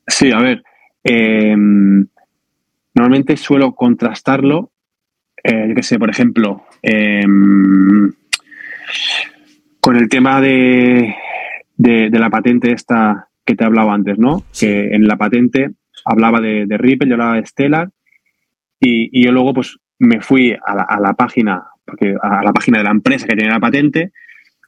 [0.07, 0.63] Sí, a ver.
[1.05, 1.55] eh,
[2.95, 4.71] normalmente suelo contrastarlo.
[5.43, 7.23] eh, yo qué sé, por ejemplo, eh,
[9.79, 11.15] con el tema de,
[11.75, 14.43] de, de la patente esta que te hablaba antes, ¿no?
[14.51, 14.67] Sí.
[14.67, 15.71] Que en la patente
[16.05, 17.89] hablaba de, de Ripple, yo hablaba de Stellar,
[18.83, 22.51] y, y yo luego pues me fui a la, a la página, porque a la
[22.51, 24.11] página de la empresa que tenía la patente,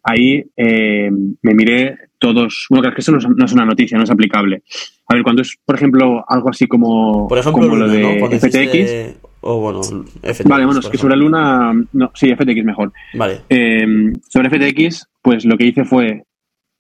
[0.04, 4.04] ahí eh, me miré todos, bueno, que eso no es, no es una noticia, no
[4.04, 4.64] es aplicable.
[5.08, 9.20] A ver, cuando es, por ejemplo, algo así como, Por ejemplo, como lo de FTX,
[9.42, 10.44] O bueno, FTX.
[10.46, 11.18] vale, bueno, es que sobre.
[11.18, 12.94] Luna, no, sí, FTX mejor.
[13.14, 13.42] Vale.
[13.50, 16.24] Eh, sobre FTX, pues lo que hice fue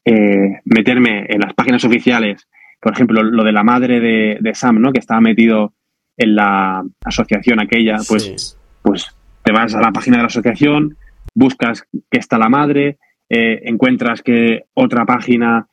[0.05, 2.47] eh, meterme en las páginas oficiales,
[2.81, 4.91] por ejemplo, lo de la madre de, de Sam, ¿no?
[4.91, 5.73] Que estaba metido
[6.18, 8.57] en la asociación aquella, pues, sí.
[8.82, 10.97] pues te vas a la página de la asociación,
[11.34, 12.97] buscas que está la madre,
[13.30, 15.68] eh, encuentras que otra página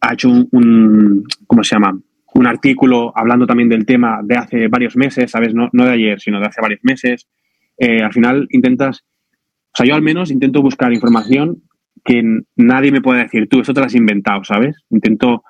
[0.00, 1.98] ha hecho un, un- ¿cómo se llama?
[2.34, 5.54] Un artículo hablando también del tema de hace varios meses, ¿sabes?
[5.54, 7.26] No, no de ayer, sino de hace varios meses.
[7.78, 9.04] Eh, al final intentas,
[9.72, 11.62] o sea, yo al menos intento buscar información
[12.04, 12.22] que
[12.56, 14.76] nadie me pueda decir, tú, esto te lo has inventado, ¿sabes?
[14.90, 15.42] Intento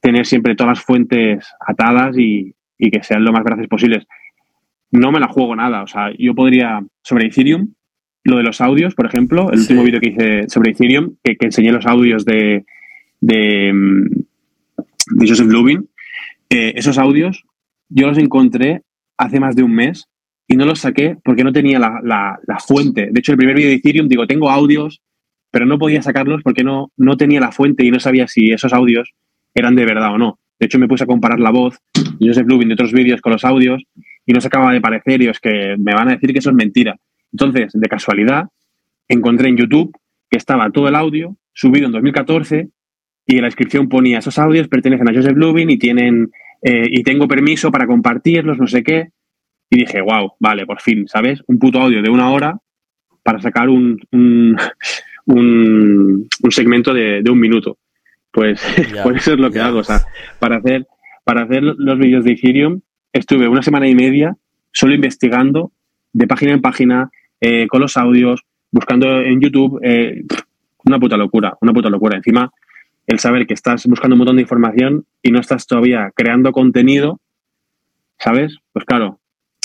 [0.00, 4.06] tener siempre todas las fuentes atadas y, y que sean lo más veraces posibles.
[4.90, 7.74] No me la juego nada, o sea, yo podría, sobre Ethereum,
[8.24, 9.62] lo de los audios, por ejemplo, el Sí.
[9.72, 12.64] último vídeo que hice sobre Ethereum, que, que enseñé los audios de,
[13.20, 14.06] de, mm,
[15.18, 15.88] de Joseph Lubin,
[16.50, 17.44] eh, esos audios
[17.90, 18.82] yo los encontré
[19.16, 20.08] hace más de un mes
[20.46, 23.08] y no los saqué porque no tenía la, la- la fuente.
[23.10, 25.02] De hecho, el primer vídeo de Ethereum, digo, tengo audios,
[25.50, 28.72] pero no podía sacarlos porque no, no tenía la fuente y no sabía si esos
[28.72, 29.12] audios
[29.54, 30.38] eran de verdad o no.
[30.58, 33.32] De hecho, me puse a comparar la voz de Joseph Lubin de otros vídeos con
[33.32, 33.82] los audios
[34.26, 36.50] y no se acaba de parecer y es que me van a decir que eso
[36.50, 36.96] es mentira.
[37.32, 38.48] Entonces, de casualidad,
[39.08, 39.96] encontré en YouTube
[40.30, 42.68] que estaba todo el audio subido en 2014
[43.26, 46.30] y en la descripción ponía esos audios pertenecen a Joseph Lubin y tienen
[46.62, 49.08] eh, y tengo permiso para compartirlos, no sé qué.
[49.70, 51.42] Y dije, wow, vale, por fin, ¿sabes?
[51.46, 52.58] Un puto audio de una hora
[53.22, 54.56] para sacar un, un,
[55.26, 57.78] un, un segmento de, de un minuto.
[58.30, 58.60] Pues,
[59.02, 59.80] pues eso es lo que hago.
[59.80, 60.00] O sea,
[60.38, 60.86] para hacer,
[61.24, 62.80] para hacer los vídeos de Ethereum
[63.12, 64.36] estuve una semana y media
[64.72, 65.72] solo investigando
[66.12, 67.10] de página en página,
[67.40, 69.80] eh, con los audios, buscando en YouTube.
[69.82, 70.22] eh,
[70.84, 72.16] una puta locura, una puta locura.
[72.16, 72.50] Encima,
[73.06, 77.20] el saber que estás buscando un montón de información y no estás todavía creando contenido,
[78.18, 78.58] ¿sabes?
[78.72, 79.18] Pues claro,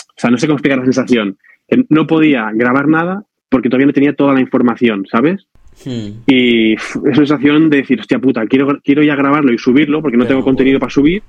[0.10, 1.38] o sea, no sé cómo explicar la sensación.
[1.68, 5.48] Que no podía grabar nada porque todavía no tenía toda la información, ¿sabes?
[5.86, 6.22] Hmm.
[6.26, 10.02] Y uf, es una sensación de decir, hostia puta, quiero, quiero ya grabarlo y subirlo
[10.02, 11.24] porque no Pero tengo contenido para subir,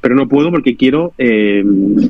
[0.00, 1.64] pero no puedo porque quiero eh,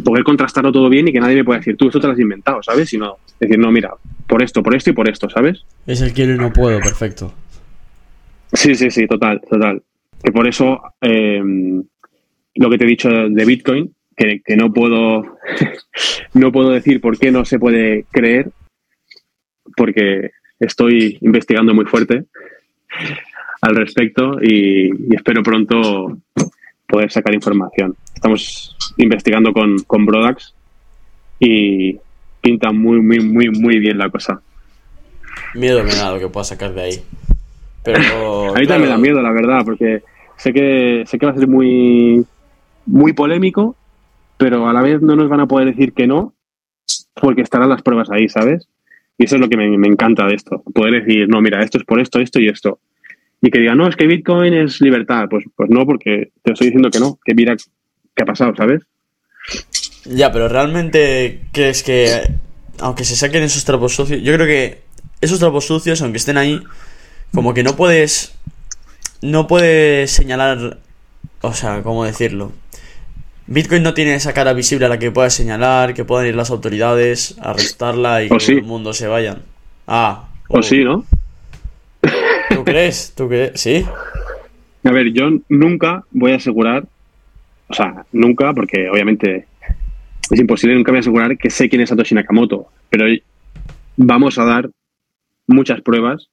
[0.04, 2.18] poder contrastarlo todo bien y que nadie me pueda decir, tú, esto te lo has
[2.18, 2.88] inventado, ¿sabes?
[2.88, 3.90] Sino decir, no, mira,
[4.26, 5.64] por esto, por esto y por esto, ¿sabes?
[5.86, 7.32] Es el quiero y no puedo, perfecto.
[8.52, 9.82] Sí, sí, sí, total, total.
[10.22, 11.42] Que por eso eh,
[12.54, 15.22] lo que te he dicho de Bitcoin, que, que no puedo
[16.34, 18.50] no puedo decir por qué no se puede creer,
[19.76, 22.24] porque estoy investigando muy fuerte
[23.60, 26.18] al respecto y, y espero pronto
[26.86, 27.96] poder sacar información.
[28.14, 30.54] Estamos investigando con, con Brodax
[31.38, 31.98] y
[32.40, 34.40] pinta muy, muy, muy, muy bien la cosa.
[35.54, 37.02] Miedo me da lo que pueda sacar de ahí.
[37.82, 38.50] Pero.
[38.54, 40.02] A mí también me da miedo, la verdad, porque
[40.36, 42.24] sé que, sé que va a ser muy,
[42.84, 43.76] muy polémico,
[44.36, 46.34] pero a la vez no nos van a poder decir que no,
[47.14, 48.68] porque estarán las pruebas ahí, ¿sabes?
[49.18, 51.78] Y eso es lo que me, me encanta de esto, poder decir, no, mira, esto
[51.78, 52.80] es por esto, esto y esto.
[53.42, 55.26] Y que digan, no, es que Bitcoin es libertad.
[55.28, 58.82] Pues, pues no, porque te estoy diciendo que no, que mira qué ha pasado, ¿sabes?
[60.04, 62.22] Ya, pero realmente crees que.
[62.78, 64.22] Aunque se saquen esos trapos sucios.
[64.22, 64.82] Yo creo que
[65.20, 66.62] esos trapos sucios, aunque estén ahí,
[67.32, 68.34] como que no puedes.
[69.22, 70.78] No puedes señalar.
[71.42, 72.52] O sea, ¿cómo decirlo?
[73.48, 76.50] Bitcoin no tiene esa cara visible a la que puedas señalar, que puedan ir las
[76.50, 78.52] autoridades a arrestarla y que Oh, sí.
[78.52, 79.42] todo el mundo se vayan.
[79.86, 80.28] Ah.
[80.48, 81.04] O sí, ¿no?
[82.50, 83.12] ¿Tú crees?
[83.16, 83.60] ¿Tú crees?
[83.60, 83.84] ¿Sí?
[84.84, 86.84] A ver, yo nunca voy a asegurar,
[87.68, 89.46] o sea, nunca, porque obviamente
[90.30, 93.04] es imposible, nunca voy a asegurar que sé quién es Satoshi Nakamoto, pero
[93.96, 94.70] vamos a dar
[95.46, 96.28] muchas pruebas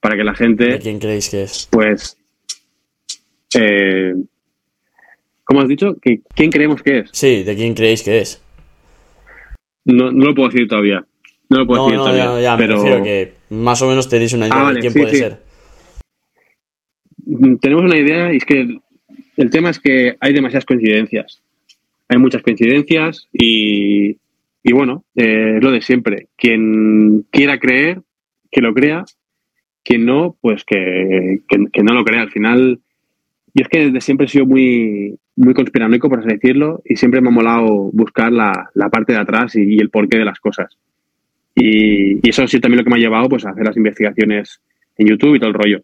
[0.00, 0.64] para que la gente...
[0.64, 1.68] ¿De quién creéis que es?
[1.70, 2.16] Pues...
[3.54, 4.14] Eh,
[5.50, 5.96] ¿Cómo has dicho?
[6.00, 7.10] ¿Que, ¿Quién creemos que es?
[7.12, 8.40] Sí, ¿de quién creéis que es?
[9.84, 11.04] No, no lo puedo decir todavía.
[11.48, 12.24] No lo puedo No, decir no, todavía.
[12.36, 14.92] ya, ya, me pero refiero que más o menos tenéis una idea Ah, de quién
[14.92, 15.16] sí, puede sí.
[15.18, 15.38] ser.
[17.26, 18.78] Mm, tenemos una idea y es que
[19.38, 21.42] el tema es que hay demasiadas coincidencias.
[22.08, 24.10] Hay muchas coincidencias y,
[24.62, 26.28] y bueno, eh, es lo de siempre.
[26.36, 28.02] Quien quiera creer,
[28.52, 29.04] que lo crea.
[29.82, 32.20] Quien no, pues que, que- que no lo crea.
[32.20, 32.78] Al final,
[33.52, 37.20] yo es que desde siempre he sido muy, muy conspiranoico, por así decirlo, y siempre
[37.20, 40.76] me ha molado buscar la, la parte de atrás y, el porqué de las cosas.
[41.54, 43.76] Y, y eso ha sido también lo que me ha llevado pues, a hacer las
[43.76, 44.60] investigaciones
[44.98, 45.82] en YouTube y todo el rollo.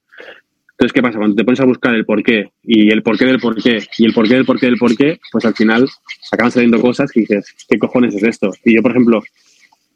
[0.73, 1.17] Entonces, ¿qué pasa?
[1.17, 4.35] Cuando te pones a buscar el porqué y el porqué del porqué y el porqué
[4.35, 5.89] del porqué del porqué, pues al final
[6.31, 8.51] acaban saliendo cosas que dices, ¿qué cojones es esto?
[8.63, 9.23] Y yo, por ejemplo,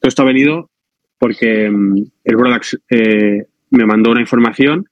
[0.01, 0.71] todo esto ha venido
[1.19, 4.87] porque mm, el Brodax eh, me mandó una información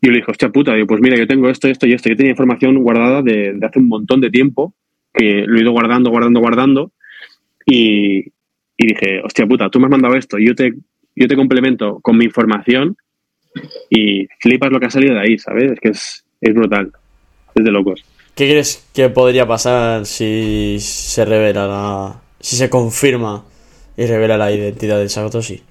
[0.00, 2.08] y yo le dije, hostia puta, digo, pues mira, yo tengo esto, esto y esto.
[2.08, 4.74] Yo tenía información guardada de, de hace un montón de tiempo
[5.12, 6.92] que lo he ido guardando, guardando, guardando
[7.64, 8.18] y,
[8.76, 10.72] y dije, hostia puta, tú me has mandado esto yo te,
[11.14, 12.96] yo te complemento con mi información
[13.88, 15.72] y flipas lo que ha salido de ahí, ¿sabes?
[15.72, 16.92] Es que es, es brutal.
[17.54, 18.04] Es de locos.
[18.34, 22.20] ¿Qué crees que podría pasar si se revela la...
[22.38, 23.44] si se confirma
[23.96, 25.62] y revela la identidad de Satoshi?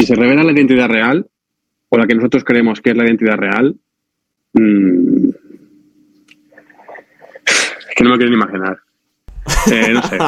[0.00, 1.26] Si se revela la identidad real,
[1.90, 3.76] o la que nosotros creemos que es la identidad real,
[4.54, 5.28] mm,
[7.46, 8.78] es que no me quiero ni imaginar.
[9.70, 10.18] Eh, no sé,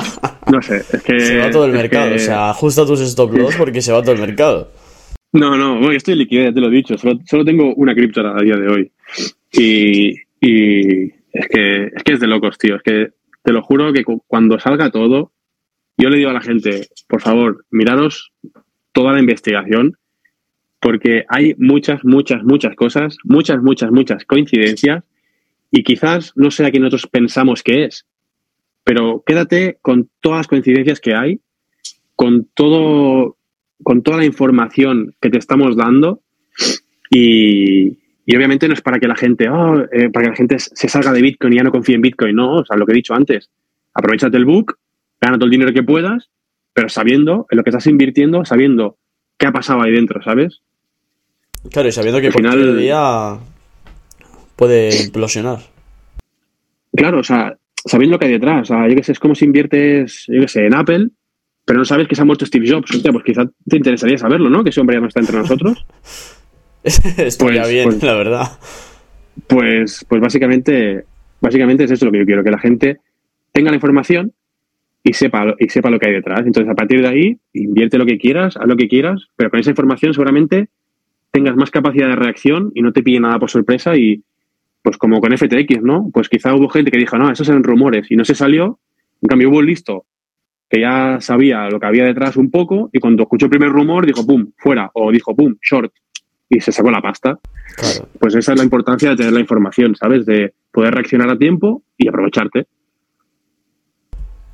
[0.50, 0.76] no sé.
[0.92, 3.80] Es que, se va todo el mercado, que- o sea, ajusta tus stop loss porque
[3.80, 4.70] se va todo el mercado.
[5.32, 6.98] No, no, bueno, estoy liquidez, ya te lo he dicho.
[6.98, 8.92] Solo, solo tengo una cripto a día de hoy.
[9.52, 10.10] Y,
[10.40, 12.76] y es, que, es que es de locos, tío.
[12.76, 13.08] Es que
[13.42, 15.32] te lo juro que cu- cuando salga todo,
[15.96, 18.32] yo le digo a la gente, por favor, miraros
[18.92, 19.96] toda la investigación,
[20.80, 25.04] porque hay muchas, muchas, muchas cosas, muchas, muchas, muchas coincidencias,
[25.70, 28.06] y quizás no sea quien nosotros pensamos que es,
[28.84, 31.40] pero quédate con todas las coincidencias que hay,
[32.16, 33.36] con todo,
[33.82, 36.20] con toda la información que te estamos dando,
[37.10, 40.88] y, y obviamente no es para que la gente, oh, para que la gente se
[40.88, 42.96] salga de Bitcoin y ya no confíe en Bitcoin, no, o sea, lo que he
[42.96, 43.50] dicho antes,
[43.94, 44.78] aprovechate el book,
[45.20, 46.30] gana todo el dinero que puedas,
[46.74, 48.96] pero sabiendo en lo que estás invirtiendo, sabiendo
[49.38, 50.60] qué ha pasado ahí dentro, ¿sabes?
[51.70, 53.38] Claro, y sabiendo que Al final- cualquier día
[54.56, 55.58] puede implosionar.
[56.94, 59.34] Claro, o sea, sabiendo lo que hay detrás, o sea, yo qué sé, es como
[59.34, 61.08] si inviertes, yo qué sé, en Apple,
[61.64, 64.50] pero no sabes que se ha muerto Steve Jobs, hostia, pues quizá te interesaría saberlo,
[64.50, 64.62] ¿no?
[64.64, 65.86] Que ese hombre ya no está entre nosotros.
[66.84, 68.58] Estaría Pues- bien, pues- la verdad.
[69.46, 71.04] Pues, pues básicamente,
[71.40, 72.98] básicamente es eso lo que yo quiero, que la gente
[73.52, 74.32] tenga la información
[75.04, 76.40] y sepa, lo- y sepa lo que hay detrás.
[76.46, 79.60] Entonces, a partir de ahí, invierte lo que quieras, haz lo que quieras, pero con
[79.60, 80.68] esa información seguramente
[81.30, 84.22] tengas más capacidad de reacción y no te pille nada por sorpresa y,
[84.82, 86.10] pues como con FTX, ¿no?
[86.12, 88.78] Pues quizá hubo gente que dijo, no, esos eran rumores y no se salió.
[89.22, 90.04] En cambio, hubo un listo
[90.68, 94.06] que ya sabía lo que había detrás un poco y cuando escuchó el primer rumor
[94.06, 95.92] dijo, pum, fuera, o dijo, pum, short,
[96.48, 97.38] y se sacó la pasta
[97.76, 98.08] Claro.
[98.20, 100.26] pues esa es la importancia de tener la información, ¿sabes?
[100.26, 102.66] De poder reaccionar a tiempo y aprovecharte.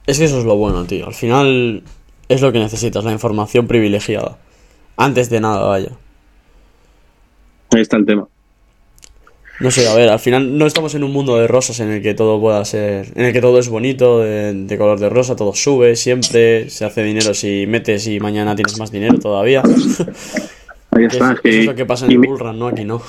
[0.08, 1.06] Es que eso es lo bueno, tío.
[1.06, 1.82] Al final
[2.28, 4.38] es lo que necesitas, la información privilegiada.
[4.96, 5.90] Antes de nada, vaya.
[7.72, 8.26] Ahí está el tema.
[9.60, 12.00] No sé, a ver, al final no estamos en un mundo de rosas en el
[12.00, 15.34] que todo pueda ser, en el que todo es bonito, de, de color de rosa,
[15.36, 19.62] todo sube, siempre se hace dinero si metes y mañana tienes más dinero todavía.
[20.92, 21.32] Ahí está.
[21.32, 22.68] es que- eso es lo que pasa en y, el bullrun, ¿no?
[22.68, 23.02] Aquí no.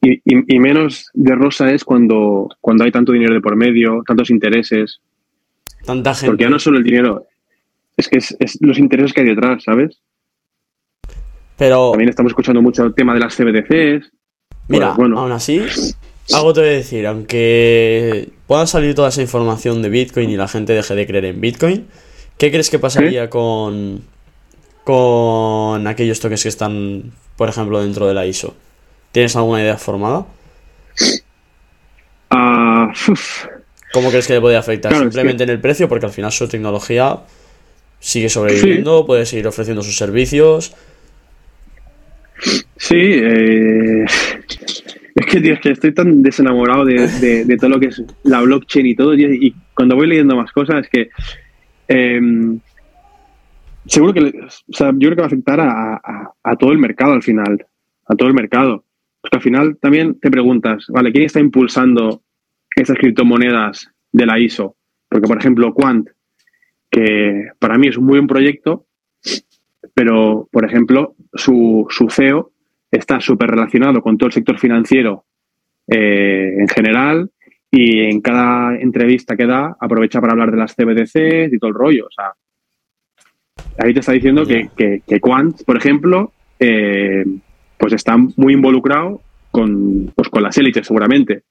[0.00, 4.02] y- y- y menos de rosa es cuando, cuando hay tanto dinero de por medio,
[4.06, 5.00] tantos intereses.
[5.84, 6.26] Tanta gente.
[6.32, 7.26] Porque ya no es solo el dinero,
[7.96, 10.00] es que es, es los intereses que hay detrás, ¿sabes?
[11.56, 14.10] Pero, También estamos escuchando mucho el tema de las CBDCs.
[14.68, 15.60] mira, Pues bueno, aún así,
[16.32, 20.48] algo te voy a decir, aunque pueda salir toda esa información de Bitcoin y la
[20.48, 21.86] gente deje de creer en Bitcoin,
[22.38, 24.02] ¿qué crees que pasaría con,
[24.84, 28.54] con aquellos toques que están, por ejemplo, dentro de la ISO?
[29.12, 30.26] ¿Tienes alguna idea formada?
[32.30, 33.46] ah, uf,
[33.92, 34.90] ¿Cómo crees que le puede afectar?
[34.92, 37.18] Claro, es Simplemente en el precio, porque al final su tecnología
[37.98, 40.74] sigue sobreviviendo, puede seguir ofreciendo sus servicios.
[42.76, 44.04] Sí, eh,
[45.14, 48.02] es que, tío, es que estoy tan desenamorado de, de- de todo lo que es
[48.22, 51.10] la blockchain y todo, y, y cuando voy leyendo más cosas es que
[51.88, 52.20] eh,
[53.86, 56.78] seguro que, o sea, yo creo que va a afectar a, a, a, todo el
[56.78, 57.66] mercado al final,
[58.06, 58.84] a todo el mercado.
[59.20, 62.22] Porque al final también te preguntas, vale, ¿quién está impulsando
[62.76, 64.76] esas criptomonedas de la ISO?
[65.08, 66.08] Porque, por ejemplo, Quant,
[66.90, 68.86] que para mí es un muy buen proyecto,
[69.94, 72.52] pero, por ejemplo, su, su CEO
[72.90, 75.24] está súper relacionado con todo el sector financiero
[75.86, 77.30] eh, en general
[77.70, 81.74] y en cada entrevista que da aprovecha para hablar de las CBDCs y todo el
[81.74, 82.06] rollo.
[82.06, 82.32] O sea,
[83.78, 87.24] ahí te está diciendo que, que, que, Quant, por ejemplo, eh,
[87.78, 91.42] pues está muy involucrado con, pues con las élites seguramente.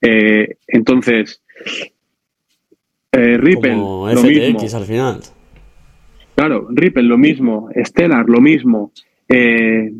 [0.00, 1.42] Eh, entonces,
[3.12, 4.58] eh, Ripple, Como lo mismo.
[4.58, 5.20] FTX al final.
[6.34, 8.92] Claro, Ripple lo mismo, Stellar lo mismo.
[9.28, 9.92] Eh,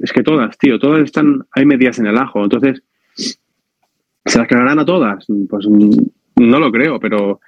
[0.00, 2.42] es que todas, tío, todas están ahí medias en el ajo.
[2.42, 2.82] Entonces,
[3.14, 5.26] ¿se las cargarán a todas?
[5.48, 7.40] Pues no lo creo, pero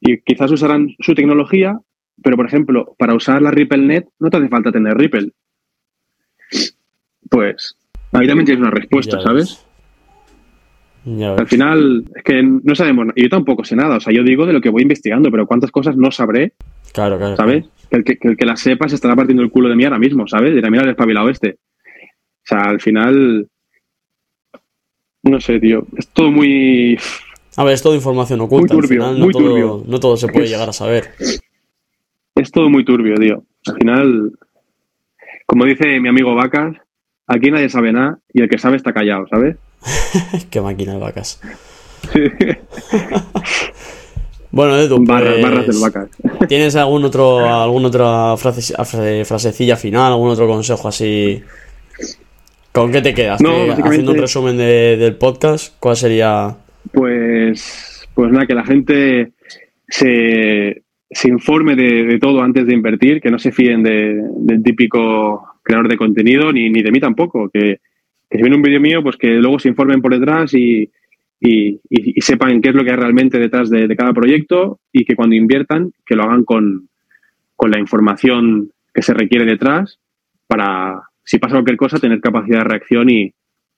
[0.00, 1.80] y quizás usarán su tecnología,
[2.22, 5.32] pero por ejemplo, para usar la RippleNet no te hace falta tener Ripple.
[7.30, 7.76] Pues
[8.12, 9.63] ahí también tienes una respuesta, ¿sabes?
[11.06, 14.46] Al final, es que no sabemos, y yo tampoco sé nada, o sea, yo digo
[14.46, 16.52] de lo que voy investigando, pero cuántas cosas no sabré,
[16.92, 17.36] Claro, claro.
[17.36, 17.66] ¿sabes?
[17.90, 19.84] Que el que, que el que las sepa se estará partiendo el culo de mí
[19.84, 20.54] ahora mismo, ¿sabes?
[20.54, 21.58] Dirá, mira el espabilado este.
[21.58, 23.48] O sea, al final,
[25.22, 26.98] no sé, tío, es todo muy...
[27.56, 28.74] A ver, es toda información oculta.
[28.74, 29.84] Muy turbio, al final no muy todo, turbio.
[29.86, 31.10] no todo se puede Es- llegar a saber.
[32.34, 33.44] Es todo muy turbio, tío.
[33.66, 34.32] Al final,
[35.46, 36.76] como dice mi amigo Vacas,
[37.26, 39.56] aquí nadie sabe nada y el que sabe está callado, ¿sabes?
[40.50, 41.40] Qué máquina de vacas.
[44.50, 46.08] Bueno, Edu, Barras, pues, barras del Vacas.
[46.48, 51.42] ¿tienes algún otro, alguna otra frase- frase- frasecilla final, algún otro consejo así?
[52.70, 53.40] ¿Con qué te quedas?
[53.40, 56.56] No, ¿Qué- básicamente- Haciendo un resumen de- del podcast, ¿cuál sería?
[56.92, 59.32] Pues, pues nada, que la gente
[59.88, 64.62] se, se informe de, de todo antes de invertir, que no se fíen de- del
[64.62, 67.78] típico creador de contenido, ni, ni de mí tampoco, que,
[68.34, 70.90] que si viene un vídeo mío, pues que luego se informen por detrás y,
[71.38, 71.80] y,
[72.20, 75.36] sepan qué es lo que hay realmente detrás de, de cada proyecto y que cuando
[75.36, 76.88] inviertan, que lo hagan con,
[77.54, 80.00] con la información que se requiere detrás
[80.48, 83.32] para, si pasa cualquier cosa, tener capacidad de reacción y,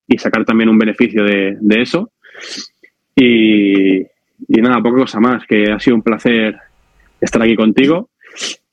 [0.09, 2.11] y sacar también un beneficio de, de eso.
[3.15, 6.57] Y, y nada, poca cosa más, que ha sido un placer
[7.21, 8.09] estar aquí contigo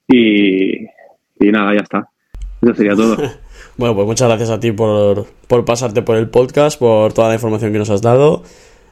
[0.08, 2.08] y, y nada, ya está.
[2.62, 3.18] Eso sería todo.
[3.76, 7.36] Bueno, pues muchas gracias a ti por, por pasarte por el podcast, por toda la
[7.36, 8.44] información que nos has dado.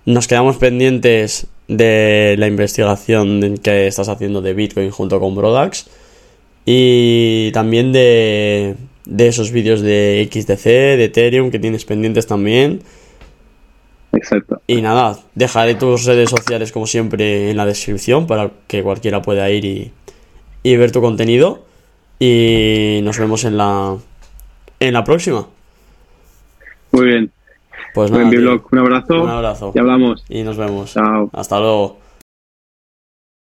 [0.05, 5.87] Nos quedamos pendientes de la investigación que estás haciendo de Bitcoin junto con Brodax
[6.65, 8.75] y también de,
[9.05, 12.81] de esos vídeos de XDC, de Ethereum que tienes pendientes también.
[14.13, 14.61] Exacto.
[14.65, 19.49] Y nada, dejaré tus redes sociales como siempre en la descripción para que cualquiera pueda
[19.51, 19.91] ir y,
[20.63, 21.65] y ver tu contenido.
[22.19, 23.97] Y nos vemos en la,
[24.81, 25.45] en la próxima.
[26.91, 27.31] Muy bien.
[27.93, 28.41] Pues nada, tío.
[28.41, 28.67] blog.
[28.71, 29.23] Un abrazo.
[29.23, 29.71] Un abrazo.
[29.75, 30.25] Y hablamos.
[30.27, 30.93] Y nos vemos.
[30.93, 31.29] Chao.
[31.33, 32.00] Hasta luego.